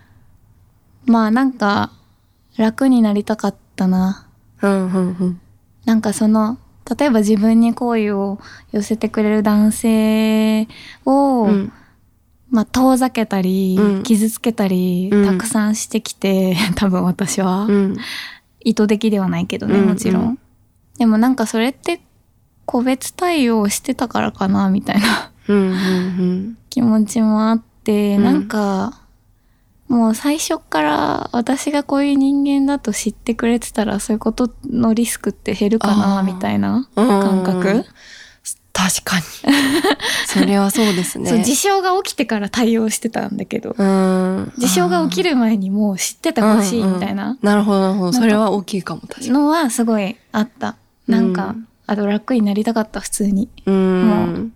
[1.04, 1.90] まあなんか
[2.56, 4.28] 楽になりたかったな。
[4.62, 5.40] うんうんうん。
[5.84, 6.58] なんかその、
[6.96, 8.38] 例えば自分に好意を
[8.70, 10.68] 寄せてくれる男性
[11.04, 11.72] を、うん
[12.50, 17.96] まあ遠ざけたり、うん傷つけたり、うんたくさんしてきて、 多分私は、うん
[18.66, 20.22] 意図的ではないけどね、うんもちろん。
[20.22, 20.38] うん
[20.96, 22.00] でもなんかそれって
[22.66, 25.32] 個別対応してたからかな、みたいな。
[25.48, 29.00] うんうん気持ちもあって、うんなんか、
[29.88, 37.07] もう最初から私がこういう人間だと知ってくれてたらそういうことのリスクって減るかあな、ーみたいなうん。
[37.07, 37.85] 感覚？
[38.72, 39.22] 確かに。
[40.26, 41.30] それはそうですね。
[41.30, 44.52] そう、事象が起きてから対応してたんだけど、うん。
[44.59, 48.12] 事象が起きるる前にもう知っててほしいみたいななるほど、なるほど。
[48.12, 49.30] かそれは大きいかも、確かに。
[49.30, 50.74] のはすごいあった。
[51.07, 53.50] なんか、うんあと楽になりたかった、普通に。
[53.66, 54.53] うん。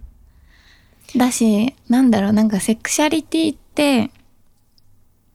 [1.16, 4.10] だし、なんだろう、なんかセクシャリティって、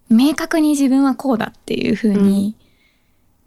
[0.10, 2.56] 明確に自分はこうだっていう風に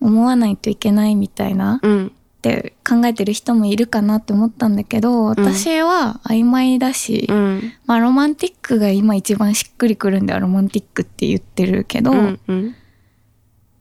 [0.01, 2.13] 思わないといけないみたいなうん。
[2.37, 7.73] って考えてる人もいるかなって思ったんだけど、私は曖昧だし、うん。
[7.87, 12.41] まあロマンティックが今一番しっくりくるんではロマンティックって言ってるけど、うん。
[12.47, 12.75] うん。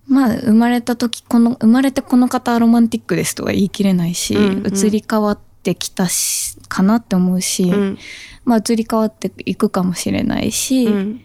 [0.08, 7.98] まあ生まれた時この生まれてこの方はロマンティックですとは言い切れないし、うんうん移り変わってきたしかなって思うし、うん。
[8.46, 11.22] まあ移り変わっていくかもしれないし、うん。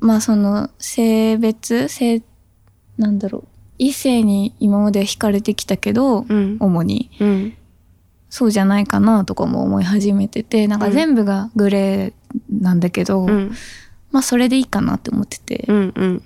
[0.00, 2.22] まあその性別性
[2.96, 6.56] なんだろう異性に今までは惹かれてきたけど、うん。
[6.58, 7.54] 主にうん。
[8.30, 13.52] そうじゃないかなとかも思い始めててなんか全部がグレーなんだけど、うん。
[14.10, 15.92] まあそれでいいかなって思ってて、うん。
[15.94, 16.22] うん。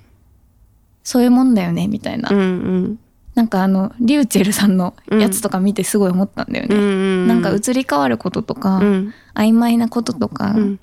[1.03, 2.37] そういうもんだよねみたいな、うん。
[2.37, 2.99] うん。
[3.35, 7.27] なんかあのリューチェルさんのやつとか見てすごい思ったんだよね、うん。
[7.27, 9.13] なんか移り変わることとか、うん。
[9.33, 10.79] 曖昧なこととか、うん。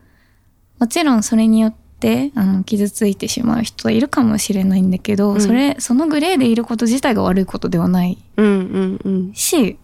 [0.78, 8.46] もちろんそれによってあの傷ついてしまう人はいるかもしれないんだけど、うんそれそのグレーでいること自体が悪いことではないうん。
[8.46, 9.00] うん。
[9.04, 9.34] うん。
[9.34, 9.78] し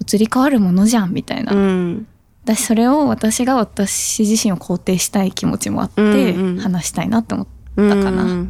[0.00, 2.06] 移り変わるものじゃんみたいな、うん。
[2.46, 7.46] だしそれを私が私自身を肯定したい気持ちもあって、話したいなって思っ
[7.76, 8.46] だかな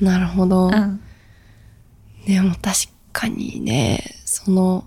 [0.00, 0.70] なるほど。
[0.70, 1.00] た、うん
[2.26, 4.84] でも確かにね、その、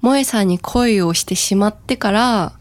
[0.00, 2.52] 萌えさんに恋をしてしまってから、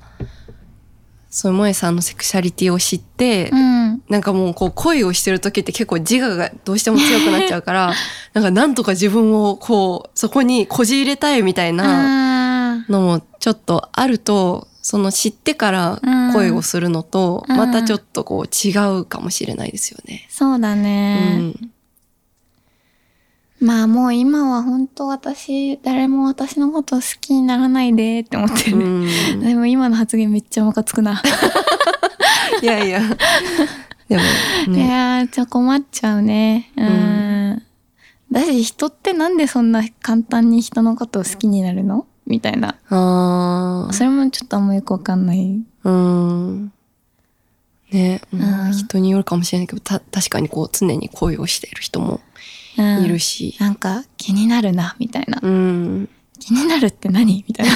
[1.30, 4.02] その萌えさんのセクシャリティを知って、うん。
[4.10, 7.94] なんかもうこう恋をしてる時って結構自我がどうしても強くなっちゃうから、
[8.34, 16.02] なんかなんとか自分をこう、そこにこじ入れたいみたいなあのもちょっとあると、その知ってから
[16.34, 17.58] 恋をするのと、うん。
[17.58, 20.28] またちょっとこう違うかもしれないですよね。
[20.30, 21.72] ーそうだうね、ん。
[23.68, 29.08] まあもう今は本当私誰も私のこと好きにならないでって思ってる、うん
[29.42, 31.22] でも今の発言めっちゃムカつくな。
[32.64, 33.02] いやいや。
[34.08, 34.24] でも
[34.68, 34.88] いね。
[34.88, 36.72] やー、ちょ困っちゃうね。
[36.78, 37.64] うん。
[38.32, 42.06] だし人ってなんでそんな簡単に人のことを好きになるの？
[42.26, 42.76] みたいな。
[42.90, 45.62] あそれもちょっとあんまよくわかんない。
[45.84, 45.90] あ。
[45.90, 46.72] うん。
[47.92, 52.20] ね、まあうん人によるかもしれないけど、た、確かにこう常に恋をしている人もうん
[52.78, 53.56] いるし。
[53.60, 55.40] なんか気になるな、みたいな。
[55.42, 56.10] うん。
[56.40, 57.44] 気になるって何？
[57.48, 57.74] みたいな。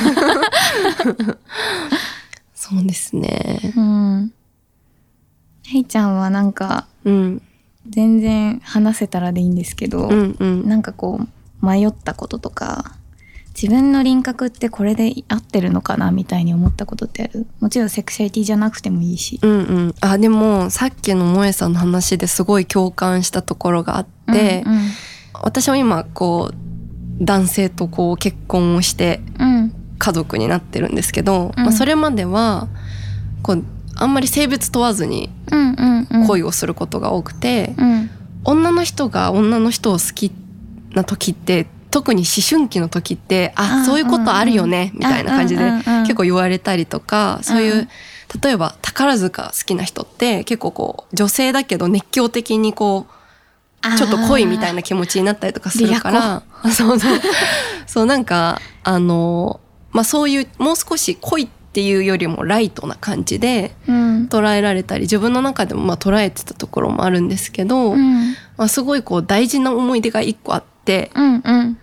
[2.54, 3.74] そうですね。
[3.76, 4.34] うん。
[5.68, 7.42] へいちゃんはなんかうん。
[7.90, 10.70] 全然話せたらでいいんですけど、うんうん。
[10.70, 12.96] なんかこう迷ったこととか
[13.60, 17.48] 自分の輪郭ってこれで合ってるのかなみたいに思ったことってある？
[17.60, 19.40] もちろんセクシャリティじゃなくてもいいし。
[19.42, 19.56] うんう
[19.88, 19.96] ん。
[20.00, 24.21] あ、でも、さっきの萌えさんの話ですごい共感したところがあって、
[24.66, 24.82] うんうん。
[25.44, 26.56] 私も今、こう、
[27.24, 29.74] 男性とこう結婚をしてうん。
[30.00, 31.64] 家族になってるんですけど、うん。
[31.64, 32.68] まあ、それまでは
[33.44, 33.64] こう
[33.96, 36.28] あんまり性別問わずにうんうんうん。
[36.28, 38.10] 恋をすることが多くて、うん。
[38.44, 40.32] 女の人が女の人を好き
[40.96, 46.04] な時って特に思春期の時ってああそういうことあるよねみたいな感じでうんうんうんうん。
[46.04, 47.88] 結構言われたりとかそういううん
[48.42, 53.14] 例えば宝塚好きな人って結構こう女性だけど熱狂的にこう
[53.98, 56.44] ちょっと恋みたいな気持ちになったりとかするから。
[56.72, 57.20] そうそう。
[57.88, 59.60] そうなんかあの
[59.92, 64.28] まあそういうもう少し恋っていうよりもライトな感じでうん。
[64.30, 68.36] 捉えられたり自分の中でもまあ捉えてたところもあるんですけど、うん。
[68.56, 71.78] まあ、すごいこう大事な思い出が一個あってうんうん。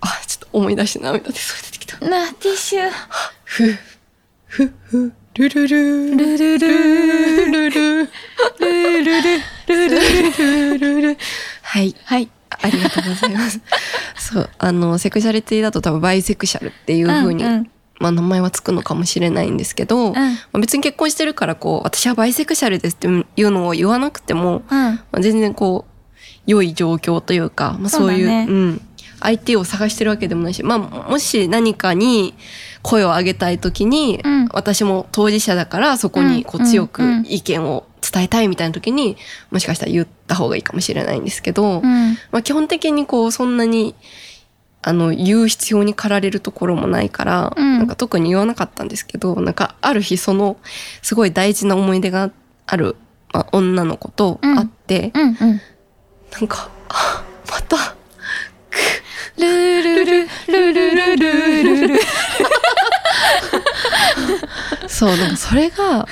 [0.00, 1.98] あちょっと思い出して涙出そう出てきた。
[2.08, 2.88] なティッシュ。
[3.44, 3.78] ふ
[4.46, 8.10] ふふルルルルルルルルルル
[8.58, 11.16] ルルルルル
[11.62, 12.28] はいはい
[12.62, 13.60] ありがとうございます。
[14.16, 20.22] そうあのセクシャリティだと多分バイセクシャルっていう風に、うんうんまあ名前はつくのかもしれないんですけど、ま
[20.54, 25.90] あ別に結婚してるからこう私はバイセクシャルですっていうのを言わなくても、まあ、全然こう
[26.46, 28.80] 良い状況というか、まあ、そういううん、
[29.20, 32.34] 相手を探してるわけでもないし、まあ、もし何かに
[32.82, 34.40] 声を上げたい時に、うん。
[34.52, 39.16] 私も当事者だからそこにこううん強く意見を伝えたいみたいな時に
[39.50, 42.16] もしかしたら言った方がいいかもしれないんですけど、うん。
[42.32, 43.94] まあ、基本的にこうそんなに
[44.82, 47.78] あの言う必要に駆られるところもないから、うん。
[47.78, 50.56] なんか特に言わなかったんですけどなんかある日その
[51.02, 52.30] すごい大事な思い出が
[52.66, 52.96] ある、
[53.32, 56.70] まあ、女の子と会って、なんか
[59.40, 62.00] ルールルルルルルルル
[64.88, 66.06] そうなんかそれが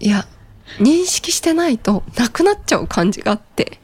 [0.00, 0.26] いや
[0.78, 3.78] 認識してないとなくなっちゃう感じがあって。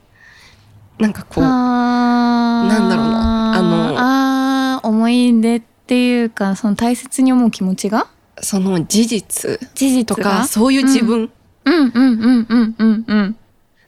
[0.99, 8.07] なんかこうなんだろうなあのあー思い出っていうかその大切に思う気持ちが？
[8.41, 11.31] その事実事実とがかそういう自分、
[11.67, 11.75] うん。
[11.75, 13.37] うんうんうんうんうん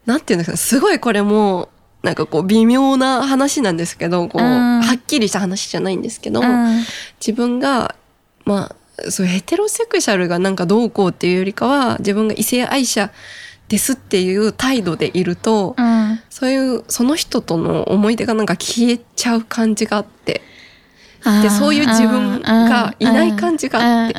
[0.05, 1.71] なんていうんですかすごいこれも
[2.03, 4.81] なんかこう微妙な話なんですけどこう、うん。
[4.81, 6.85] はっきりした話じゃないんですけど、うん。
[7.21, 7.97] 自分が
[8.45, 13.11] まあそうヘテロセクシャルがなんかどうこうっていうよりかは自分が異性愛者
[13.69, 16.21] ですっていう態度でいると、うん。
[16.31, 20.41] そういうその人との思い出がなんか消えちゃう感じがあって
[21.25, 21.51] あー。
[21.51, 24.15] そういう自分がいない感じがあって。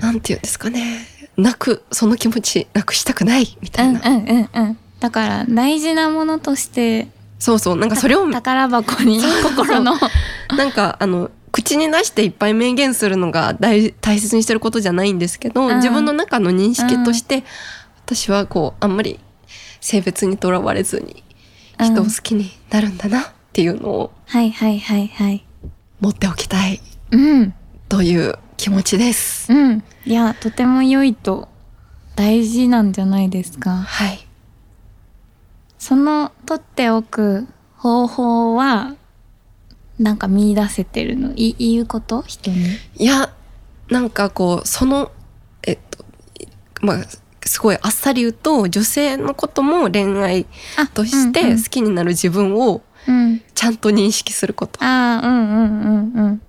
[0.00, 1.06] なんていうんですかね。
[1.36, 4.16] 泣くその気持ちなくしたくないみたいな、うん。
[4.16, 4.24] うん。
[4.26, 4.48] うん。
[4.52, 9.94] うんだから大事なものとしてそうそうなんかそれを宝箱に心の。
[10.56, 15.76] なんかあの口に出していっぱい明言するのが大大切にしてることじゃないんですけど、うん。
[15.76, 17.44] 自分の中の認識として、
[18.04, 19.20] 私はこうあんまり
[19.80, 21.22] 性別にとらわれずに
[21.78, 25.44] 人を好きになるんだなっていうのをはいはいはいはい。
[26.00, 26.80] 持っておきたい
[27.10, 27.54] うん。
[27.88, 29.52] という気持ちです。
[29.52, 29.84] うん。
[30.06, 31.48] いやとても良いと
[32.16, 33.76] 大事なんじゃないですか。
[33.76, 34.26] はい。
[35.84, 38.96] その取っておく方法は
[39.98, 41.34] なんか見出せてるの？
[41.36, 42.22] い言うこと？
[42.22, 42.56] 人に？
[42.96, 43.34] いや
[43.90, 45.12] なんかこうその
[45.62, 46.02] えっと
[46.80, 47.04] まあ
[47.44, 50.46] すごいあっさり言うと女性のことも恋愛
[50.78, 54.82] あとしてうんうん好きになる自分をうんちゃんと認識すること。
[54.82, 55.80] ああ、うんうん
[56.14, 56.42] うんうん。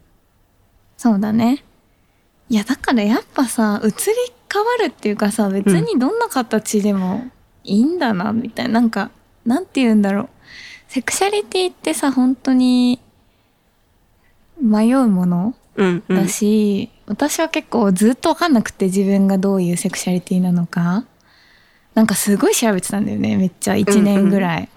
[0.96, 1.66] そうだね。
[2.48, 3.94] いや、だからやっぱさ、移り
[4.52, 7.26] 変わるっていうかさ、別にどんな形でも
[7.64, 8.80] いいんだな、みたいな。
[8.80, 9.12] なんか、
[9.46, 10.30] なんて言うんだろう。
[10.88, 13.00] セクシャリティってさ、本当に
[14.62, 21.06] 迷うものうんうんだし、私は結構ずっとわかんなくて自分がどういうセクシャリティなのか。
[21.94, 24.70] なんかすごい調べてたんだよね、めっちゃ1年ぐらい。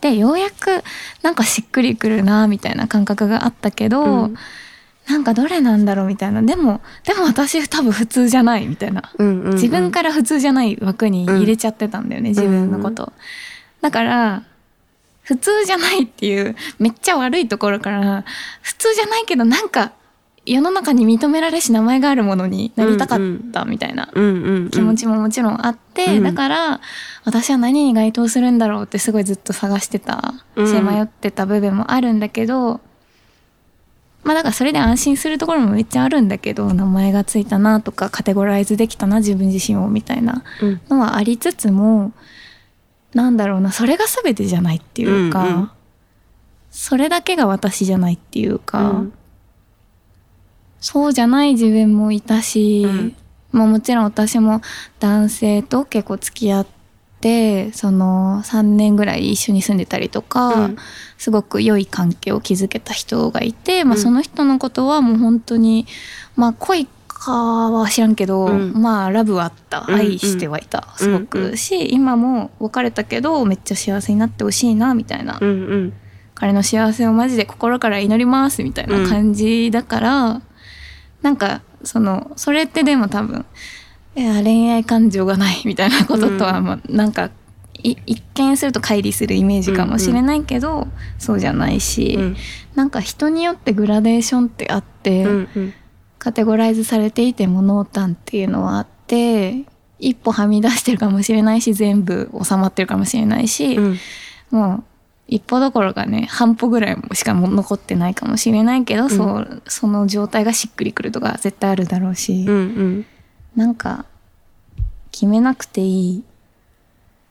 [0.00, 0.82] で、ようやく
[1.22, 4.36] なんかしっくりくるな、みたいな感覚があったけど、うん
[5.06, 6.40] なんかどれなんだろうみたいな。
[6.40, 9.12] でも、でも私多分普通じゃないみたいな。
[9.18, 13.12] うんうんうん自分から普通じゃない枠に入れちゃってたんだよね、自分のこと。
[13.84, 14.42] だから、
[15.24, 18.24] 普通じゃないっていう、めっちゃ悪いところから、
[18.62, 19.92] 普通じゃないけどなんか、
[20.46, 23.18] 世の中に認められし名前があるものになりたかっ
[23.52, 24.06] たみたいな
[24.72, 26.24] 気持ちももちろんあって、うん。
[26.24, 26.80] だから、
[27.24, 30.66] 私は何に該当するんだろうってすごいずっと探してたうん。
[30.66, 32.80] し、迷ってた部分もあるんだけど、
[34.22, 40.80] まあだからそれで安心するところもめっちゃあるんだけど、名前がついたなとか、カテゴライズできたな、自分自身をみたいなうん。
[40.88, 42.12] のはありつつも、
[43.14, 45.70] なんだろうな、それが全てじゃないっていうか、うんうん。
[46.70, 49.12] それだけが私じゃないっていうか、うん。
[50.80, 53.16] そうじゃない自分もいたし、うん。
[53.52, 54.60] まあもちろん私も
[54.98, 56.66] 男性と結構付き合っ
[57.20, 60.76] てその3年ぐらい一緒に住んでたりとか、うん。
[61.16, 64.00] すごく良い関係を築けた人がいて、まあ、うん。
[64.00, 65.86] その人のことはもう本当に
[66.34, 66.88] まあ恋
[67.24, 68.72] かは知らんけど、うん。
[68.74, 69.84] まあラブはあった。
[69.88, 71.56] うん愛してはいた、すごく、うんうん。
[71.56, 75.92] し今も別れたけどめっちゃ幸せになってほしいなみたいな、うんうん。
[76.34, 80.42] 彼の幸せをマジで心から祈りますみたいな感じだから、
[81.22, 83.46] なんかそのそれってでも多分
[84.16, 87.30] いや恋愛感情がないみたいなこととは、まあなんか
[87.82, 92.36] い一見すると乖離するイメージかもしれないけど、そうじゃないし、うん。
[92.74, 95.74] なんか人によってグラデーションってあって、うんうん
[96.24, 99.64] カテゴライズされていても濃淡っていうのはあって
[99.98, 103.98] 一歩はみ出してるかもしれないし全部収まってるかもしれないし、うん。
[104.50, 104.84] もう
[105.28, 113.06] 一歩どころかね半歩ぐらいしかも残ってないかもしれないけど、そうその状態がしっくりくるとか絶対あるだろうし、うんうん。
[113.54, 114.06] なんか
[115.12, 116.24] 決めなくていい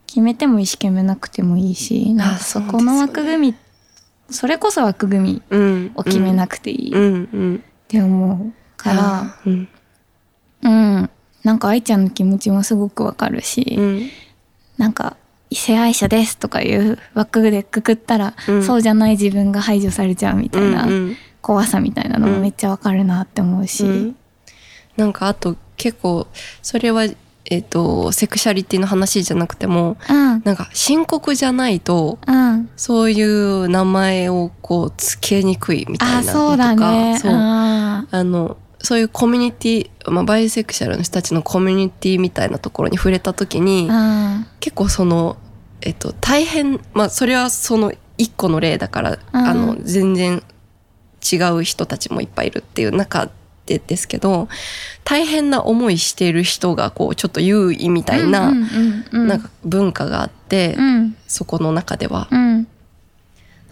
[0.06, 3.54] 決めてもいいし決めなくてもいいしなんかそこの枠組み
[4.30, 6.92] それこそ枠組みうんを決めなくていい。
[6.92, 7.28] っうん。
[7.32, 9.68] うんて思うから、うん。
[10.62, 11.10] うん、
[11.42, 14.10] なんか愛ちゃんの気持ちもすごくわかるし、うん。
[14.78, 15.16] なんか
[15.50, 18.62] 異性愛者ですとかいう枠でくくったら、うん。
[18.64, 20.86] そうじゃない自分が排除されちゃうみたいな
[21.42, 24.16] 怖さみたいなのもめっちゃわかるなって思うし、うん。
[24.96, 26.26] なんかあと結構
[26.62, 27.06] それは
[27.46, 30.42] えっ、とセクシャリティの話じゃなくてもうん。
[30.44, 32.70] なんか深刻じゃないとうん。
[32.76, 37.18] そういう名前をこうつけにくいみたいなのとかあそうだね。
[37.18, 37.32] そう。
[37.32, 44.44] ああのそういうコミュニティ、まあ、バイセクシャルの人たちのコミュニティみたいなところに触れた時にー。
[44.60, 45.38] 結構その、
[45.80, 50.42] えっと、大変まあそれはその一個の例だから、あの全然
[51.32, 53.30] 違う人たちもいっぱいいるっていう中
[53.66, 54.48] でですけど
[55.02, 58.52] 大変な思いしている人がこうちょっと優位みたいな,、
[59.10, 61.16] なんか文化があって、うん。
[61.26, 62.68] そこの中では、うん。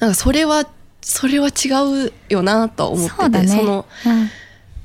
[0.01, 0.67] なんかそれは
[1.03, 3.63] それは違うよなとは思っててそね。
[3.65, 4.31] のうん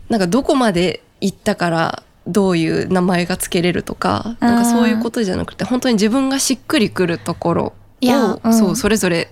[0.09, 7.73] なんかどこまで行ったからどういう名前がつけれるとかなんかそういうことじゃなくて本当に自分がしっくりくるところを、
[8.43, 8.53] うん。
[8.53, 9.31] そうそれぞれ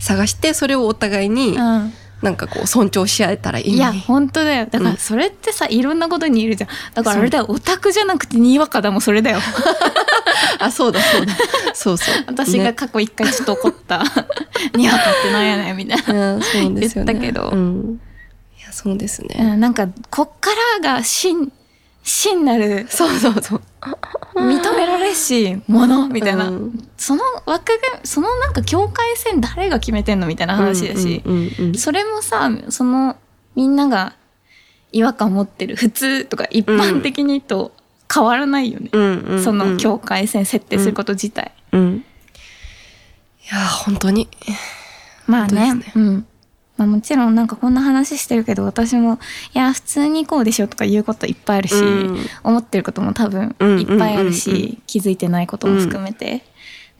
[0.00, 1.92] 探してそれをお互いにうん。
[2.22, 3.98] なんかこう尊重し合えたらいいいやね。
[4.06, 4.66] 本当だよ。
[4.66, 6.70] だからそれってさ、いろんなことにいるじゃん。
[6.94, 7.46] だからあれだよ。
[7.48, 9.40] オタクじゃなくてにわかだもそれだよ。
[10.60, 11.34] あそうだそうだ。
[11.74, 12.14] そうそう。
[12.28, 14.04] 私がね過去一回ちょっと怒った。
[14.76, 17.12] にわかってなんやねんみたいな、うんそうですよね。
[17.12, 17.50] 言ったけど。
[17.52, 18.00] うん、
[18.72, 19.36] そうですね。
[19.38, 20.50] うん、なんかこっか
[20.80, 21.52] らが真
[22.02, 23.62] 真なるそうそうそう。
[24.34, 26.88] 認められしものみたいな、うん。
[26.96, 33.16] その枠がそのなんか境界線誰が決めてんのみたいな話だし、うんうんうんそれもさその
[33.54, 34.14] みんなが
[34.90, 37.72] 違和感を持ってる普通とか一般的にと
[38.12, 42.04] 変わらないよね、うんうんうんその境界線設定すること自体、うん。
[43.44, 44.28] いや本当に。
[45.26, 45.66] まあね。
[45.66, 46.26] 本当ですうん
[46.82, 49.18] まあ、もちろんなんかこんな話してるけど私も
[49.54, 52.26] いや普通にこうでしょとか言うこといっぱいあるし、うん。
[52.42, 56.44] 思ってることも多分うんいっぱいあるし、うんうん気づいてないことも含めて、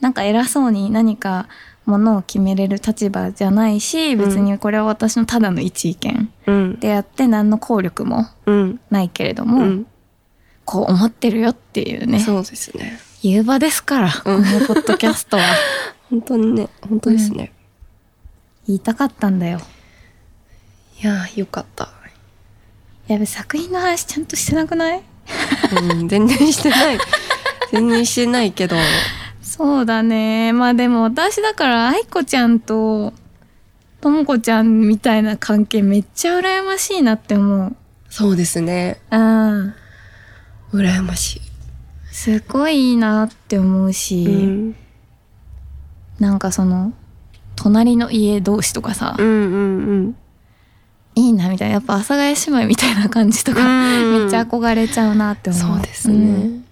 [0.01, 1.47] なんか偉そうに何か
[1.85, 6.81] ものを決めれる立場じゃないし別にこれは私のただの一意見うん。
[6.81, 8.81] であって何の効力もうん。
[8.91, 9.87] ないけれども、うん。
[10.65, 12.99] こう思ってるよっていうねそうですね。
[13.23, 15.43] 言う場ですから、このポッドキャストは。
[16.11, 17.53] 本当にね本当ですね。
[18.67, 19.61] 言いたかったんだよ
[21.03, 21.89] いやよかった。
[23.09, 25.03] やべ作品の話ちゃんとしてなくない？
[25.91, 26.99] うん全然してない。
[27.73, 28.77] 全然してないけど。
[29.43, 33.13] そうだねまあでも私だから愛子ちゃんと
[34.01, 37.77] ともこちゃんみたいな関係めっちゃ羨ましいなって思う
[38.09, 39.01] そうですね。
[39.11, 39.75] うん
[40.73, 41.41] 羨ましい。
[42.13, 44.77] すごいいいなって思うし、うん
[46.21, 46.93] なんかその
[47.63, 49.31] 隣の家同士とかさ、うんう
[50.09, 50.17] ん
[51.15, 54.21] いいなみたいなやっぱ阿佐ヶ谷姉妹みたいな感じとか、うん。
[54.23, 55.77] めっちゃ憧れちゃうなって思う。
[55.77, 56.17] そうですね。
[56.17, 56.65] うん。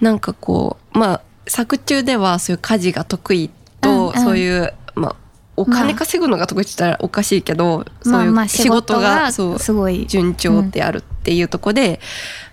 [0.00, 3.48] なんかこうまあ作中ではそういう家事が得意
[3.80, 4.14] と、うんうん。
[4.14, 5.16] そういうまあ
[5.56, 10.08] お金稼ぐのが得意って言ったらおかしいけど、そうまあまあいう仕事が仕そうすごい。
[10.08, 12.00] 順調であるっていうところで、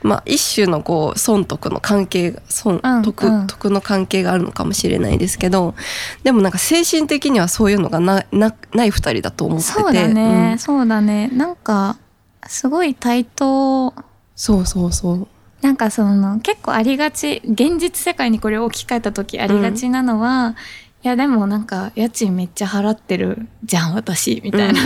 [0.04, 3.48] まあ一種のこう損得の関係が損うん得、うん。
[3.48, 5.74] 得の関係があるのかもしれないですけど
[6.24, 9.74] でもなんか精神的にはそういうのがななない二人だと思ってて。
[9.74, 10.60] そうだね、うん。
[10.60, 11.30] そうだね。
[11.30, 11.98] なんか
[12.48, 13.94] すごい対等。
[14.36, 15.28] そうそうそう。
[15.62, 17.42] なんかその結構ありがち。
[17.44, 20.56] 現実世界にこれを置き換えた時ありがちなのは、
[21.02, 24.82] いやでもなんか家賃めっちゃ払ってるじゃん私みたいな、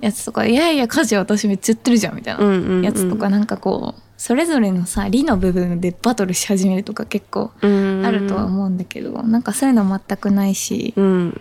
[0.00, 2.82] やつとかいやいや家事私めっちゃやってるじゃんみたいな。
[2.82, 11.40] やつとかなんかこうそれぞれのさ理の部分でバトルし始めるとか結構うんあるとは思うんだけど、なんかそういうの全くないし、うん。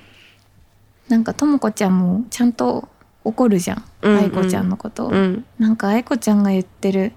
[1.08, 2.90] なんかともこちゃんもちゃんと
[3.24, 3.84] 怒るじゃん。
[4.02, 4.20] うんうん。
[4.20, 5.46] 愛子ちゃんのこと、うん。
[5.60, 7.14] なんか愛子ちゃんが言ってる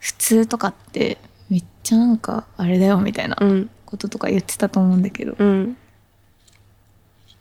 [0.00, 1.18] 普通とかって
[1.48, 3.70] めっちゃなんかあれだよみたいなうん。
[3.84, 5.76] こととか言ってたと思うんだけど、うん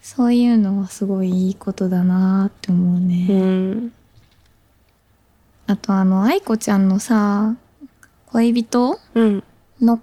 [0.08, 3.94] そういうのはすごいいいことだなって思うね、うん。
[5.66, 7.56] あとあの愛子ちゃんのさ
[8.28, 9.44] 恋人うん。
[9.82, 10.00] の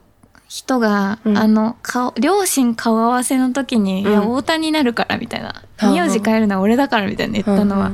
[0.48, 1.38] 人が、うん。
[1.38, 4.10] あの顔両親顔合わせの時に「うん。
[4.10, 5.94] いや太田になるから」みたいな「うん。
[5.94, 7.92] 名字変えるのは俺だから」みたいな言ったのは、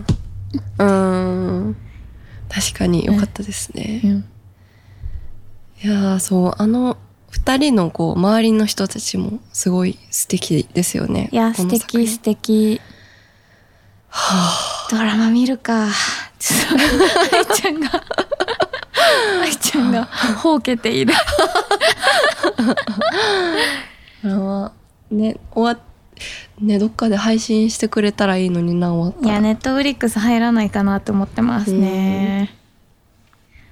[0.78, 1.76] うん。
[2.48, 4.24] 確かに良かったですね、うん。
[5.84, 6.96] いやーそうあの
[7.30, 11.28] 二人のこう周りの人たちもすごい素敵ですよね。
[11.32, 12.80] いや素敵素敵。
[14.90, 15.88] ドラマ見るか。
[16.38, 17.90] ちょっと愛ちゃんが。
[19.42, 21.14] 愛ちゃんがほうけている。
[24.22, 24.72] ドラマ
[25.10, 25.88] ね終わっ
[26.60, 29.32] ねどっかで配信してくれたらいいのにな終わったら。
[29.32, 32.57] いやネットフリックス入らないかなって思ってますね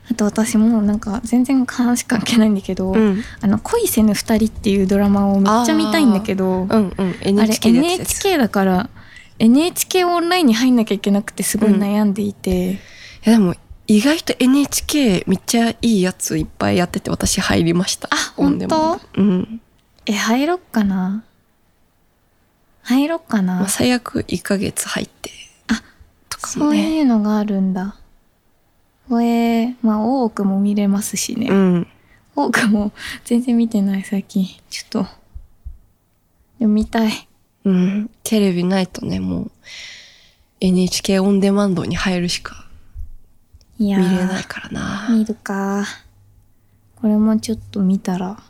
[0.09, 3.23] あと私もうなんか全然話関係ないんだけど、うん。
[3.41, 7.17] あの恋せぬ二人っていうドラマをめっちゃ見たいんだけどうんうん。
[7.21, 8.91] NHK あれ NHK だから
[9.39, 12.79] NHK オンラインに入んなきゃいけなくてすごい悩んでいて、い
[13.25, 13.55] やでも
[13.87, 18.09] 意外と NHK めっちゃいいやついっぱいやってて私入りました。
[18.11, 19.61] あオンデマンドうん、
[20.07, 21.23] え入ろっかな？
[22.83, 25.31] 入ろっかな、まあ、最悪1ヶ月入って。
[25.69, 25.83] あ
[26.29, 27.97] とかそういうのがあるんだ
[29.09, 31.87] これまあ多くも見れますしね、うん。
[32.35, 32.93] 多くも
[33.25, 34.47] 全然見てない最近。
[34.69, 35.07] ちょっと。
[36.59, 37.29] でも見たい。
[37.65, 38.11] うん。
[38.23, 39.51] テレビないとねもう
[40.61, 42.67] NHK オンデマンドに入るしか
[43.79, 45.09] いやー見れないからな。
[45.11, 45.85] 見るか。
[46.97, 48.43] これもちょっと見たら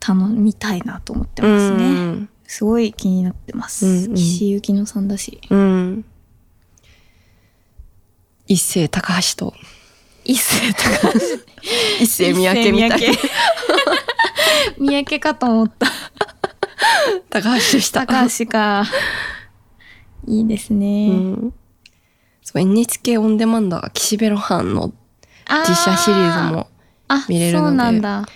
[0.00, 2.28] 頼みたいなと思ってますね、うん。
[2.44, 4.14] すごい気になってます、うんうん。
[4.14, 5.40] 岸由紀乃さんだし。
[5.48, 6.04] うん
[8.50, 9.54] 一世高橋と。
[10.24, 11.20] 一世高橋。
[12.00, 13.00] 一世三宅みたい
[14.76, 15.20] 三宅。
[15.20, 15.86] かと思った。
[17.30, 18.04] 高橋でした。
[18.08, 18.84] 高橋か。
[20.26, 21.54] いいですね、うん。
[22.42, 24.92] そう NHK オンデマンドは岸辺露伴の
[25.46, 26.66] あ実写シリーズも
[27.06, 27.68] あ見れるので。
[27.68, 28.26] そうなんだ。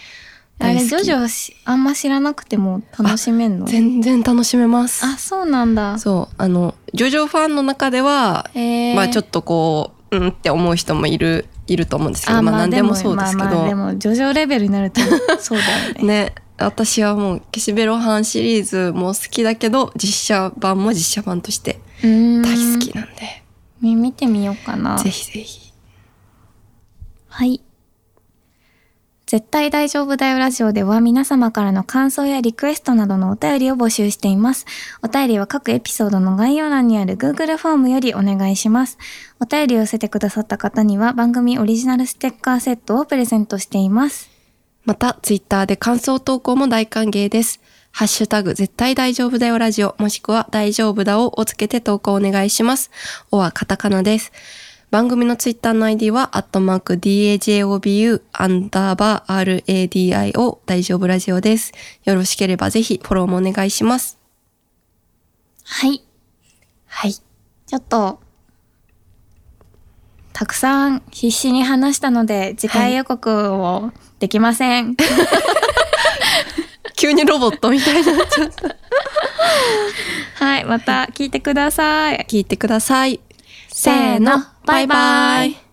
[0.60, 3.66] あれジョジョしあんま知らなくても楽しめんの？
[3.66, 5.04] 全然楽しめます。
[5.04, 5.98] あそうなんだ。
[5.98, 8.48] そうあのジョジョファンの中では、
[8.94, 15.00] まあちょっとこううんって思う人もいるいると思うんですけどまあ何でもそうですけど、まあまあでもジョジョレベルになると
[15.38, 16.02] そうだよね。
[16.04, 23.42] ね私はもう岸辺露伴シリーズも好きだけど実写版も実写版として大好きなんで、
[23.80, 24.96] み見てみようかな。
[24.98, 25.72] ぜひぜひ。
[27.28, 27.63] はい。
[29.26, 34.66] 絶対大丈夫だよラジオでは皆様からの感想やリクエストなどのお便りを募集しています。
[35.02, 38.98] お便りは各エピソードの概要欄にある Google フォームよりお願いします。
[39.40, 44.30] お便りを寄せてくださった方には番組オリジナルステッカーセットをプレゼントしています。
[44.84, 47.60] またツイッターで感想投稿も大歓迎です
[47.90, 52.90] ハッシュタグ絶対大丈夫だよラジオもしくは大丈夫だををつけて投稿お願いします。
[53.30, 54.32] おはカタカナです。
[54.95, 61.72] 番組のツイッターの ID は、アットマーク DAJOBU アンダーバー RADIO 大丈夫ラジオです。
[62.05, 64.20] よろしければぜひフォローもお願いします。
[65.64, 66.05] はい。
[66.86, 67.12] はい。
[67.12, 68.20] ちょっと、
[70.32, 73.90] たくさん必死に話したので、次回予告を
[74.20, 74.95] できません。
[76.95, 78.76] 急にロボットみたいになっちゃった。
[80.45, 82.24] はい、また聞いてください。
[82.28, 83.18] 聞いてください。
[83.76, 85.63] せーのバイバイ。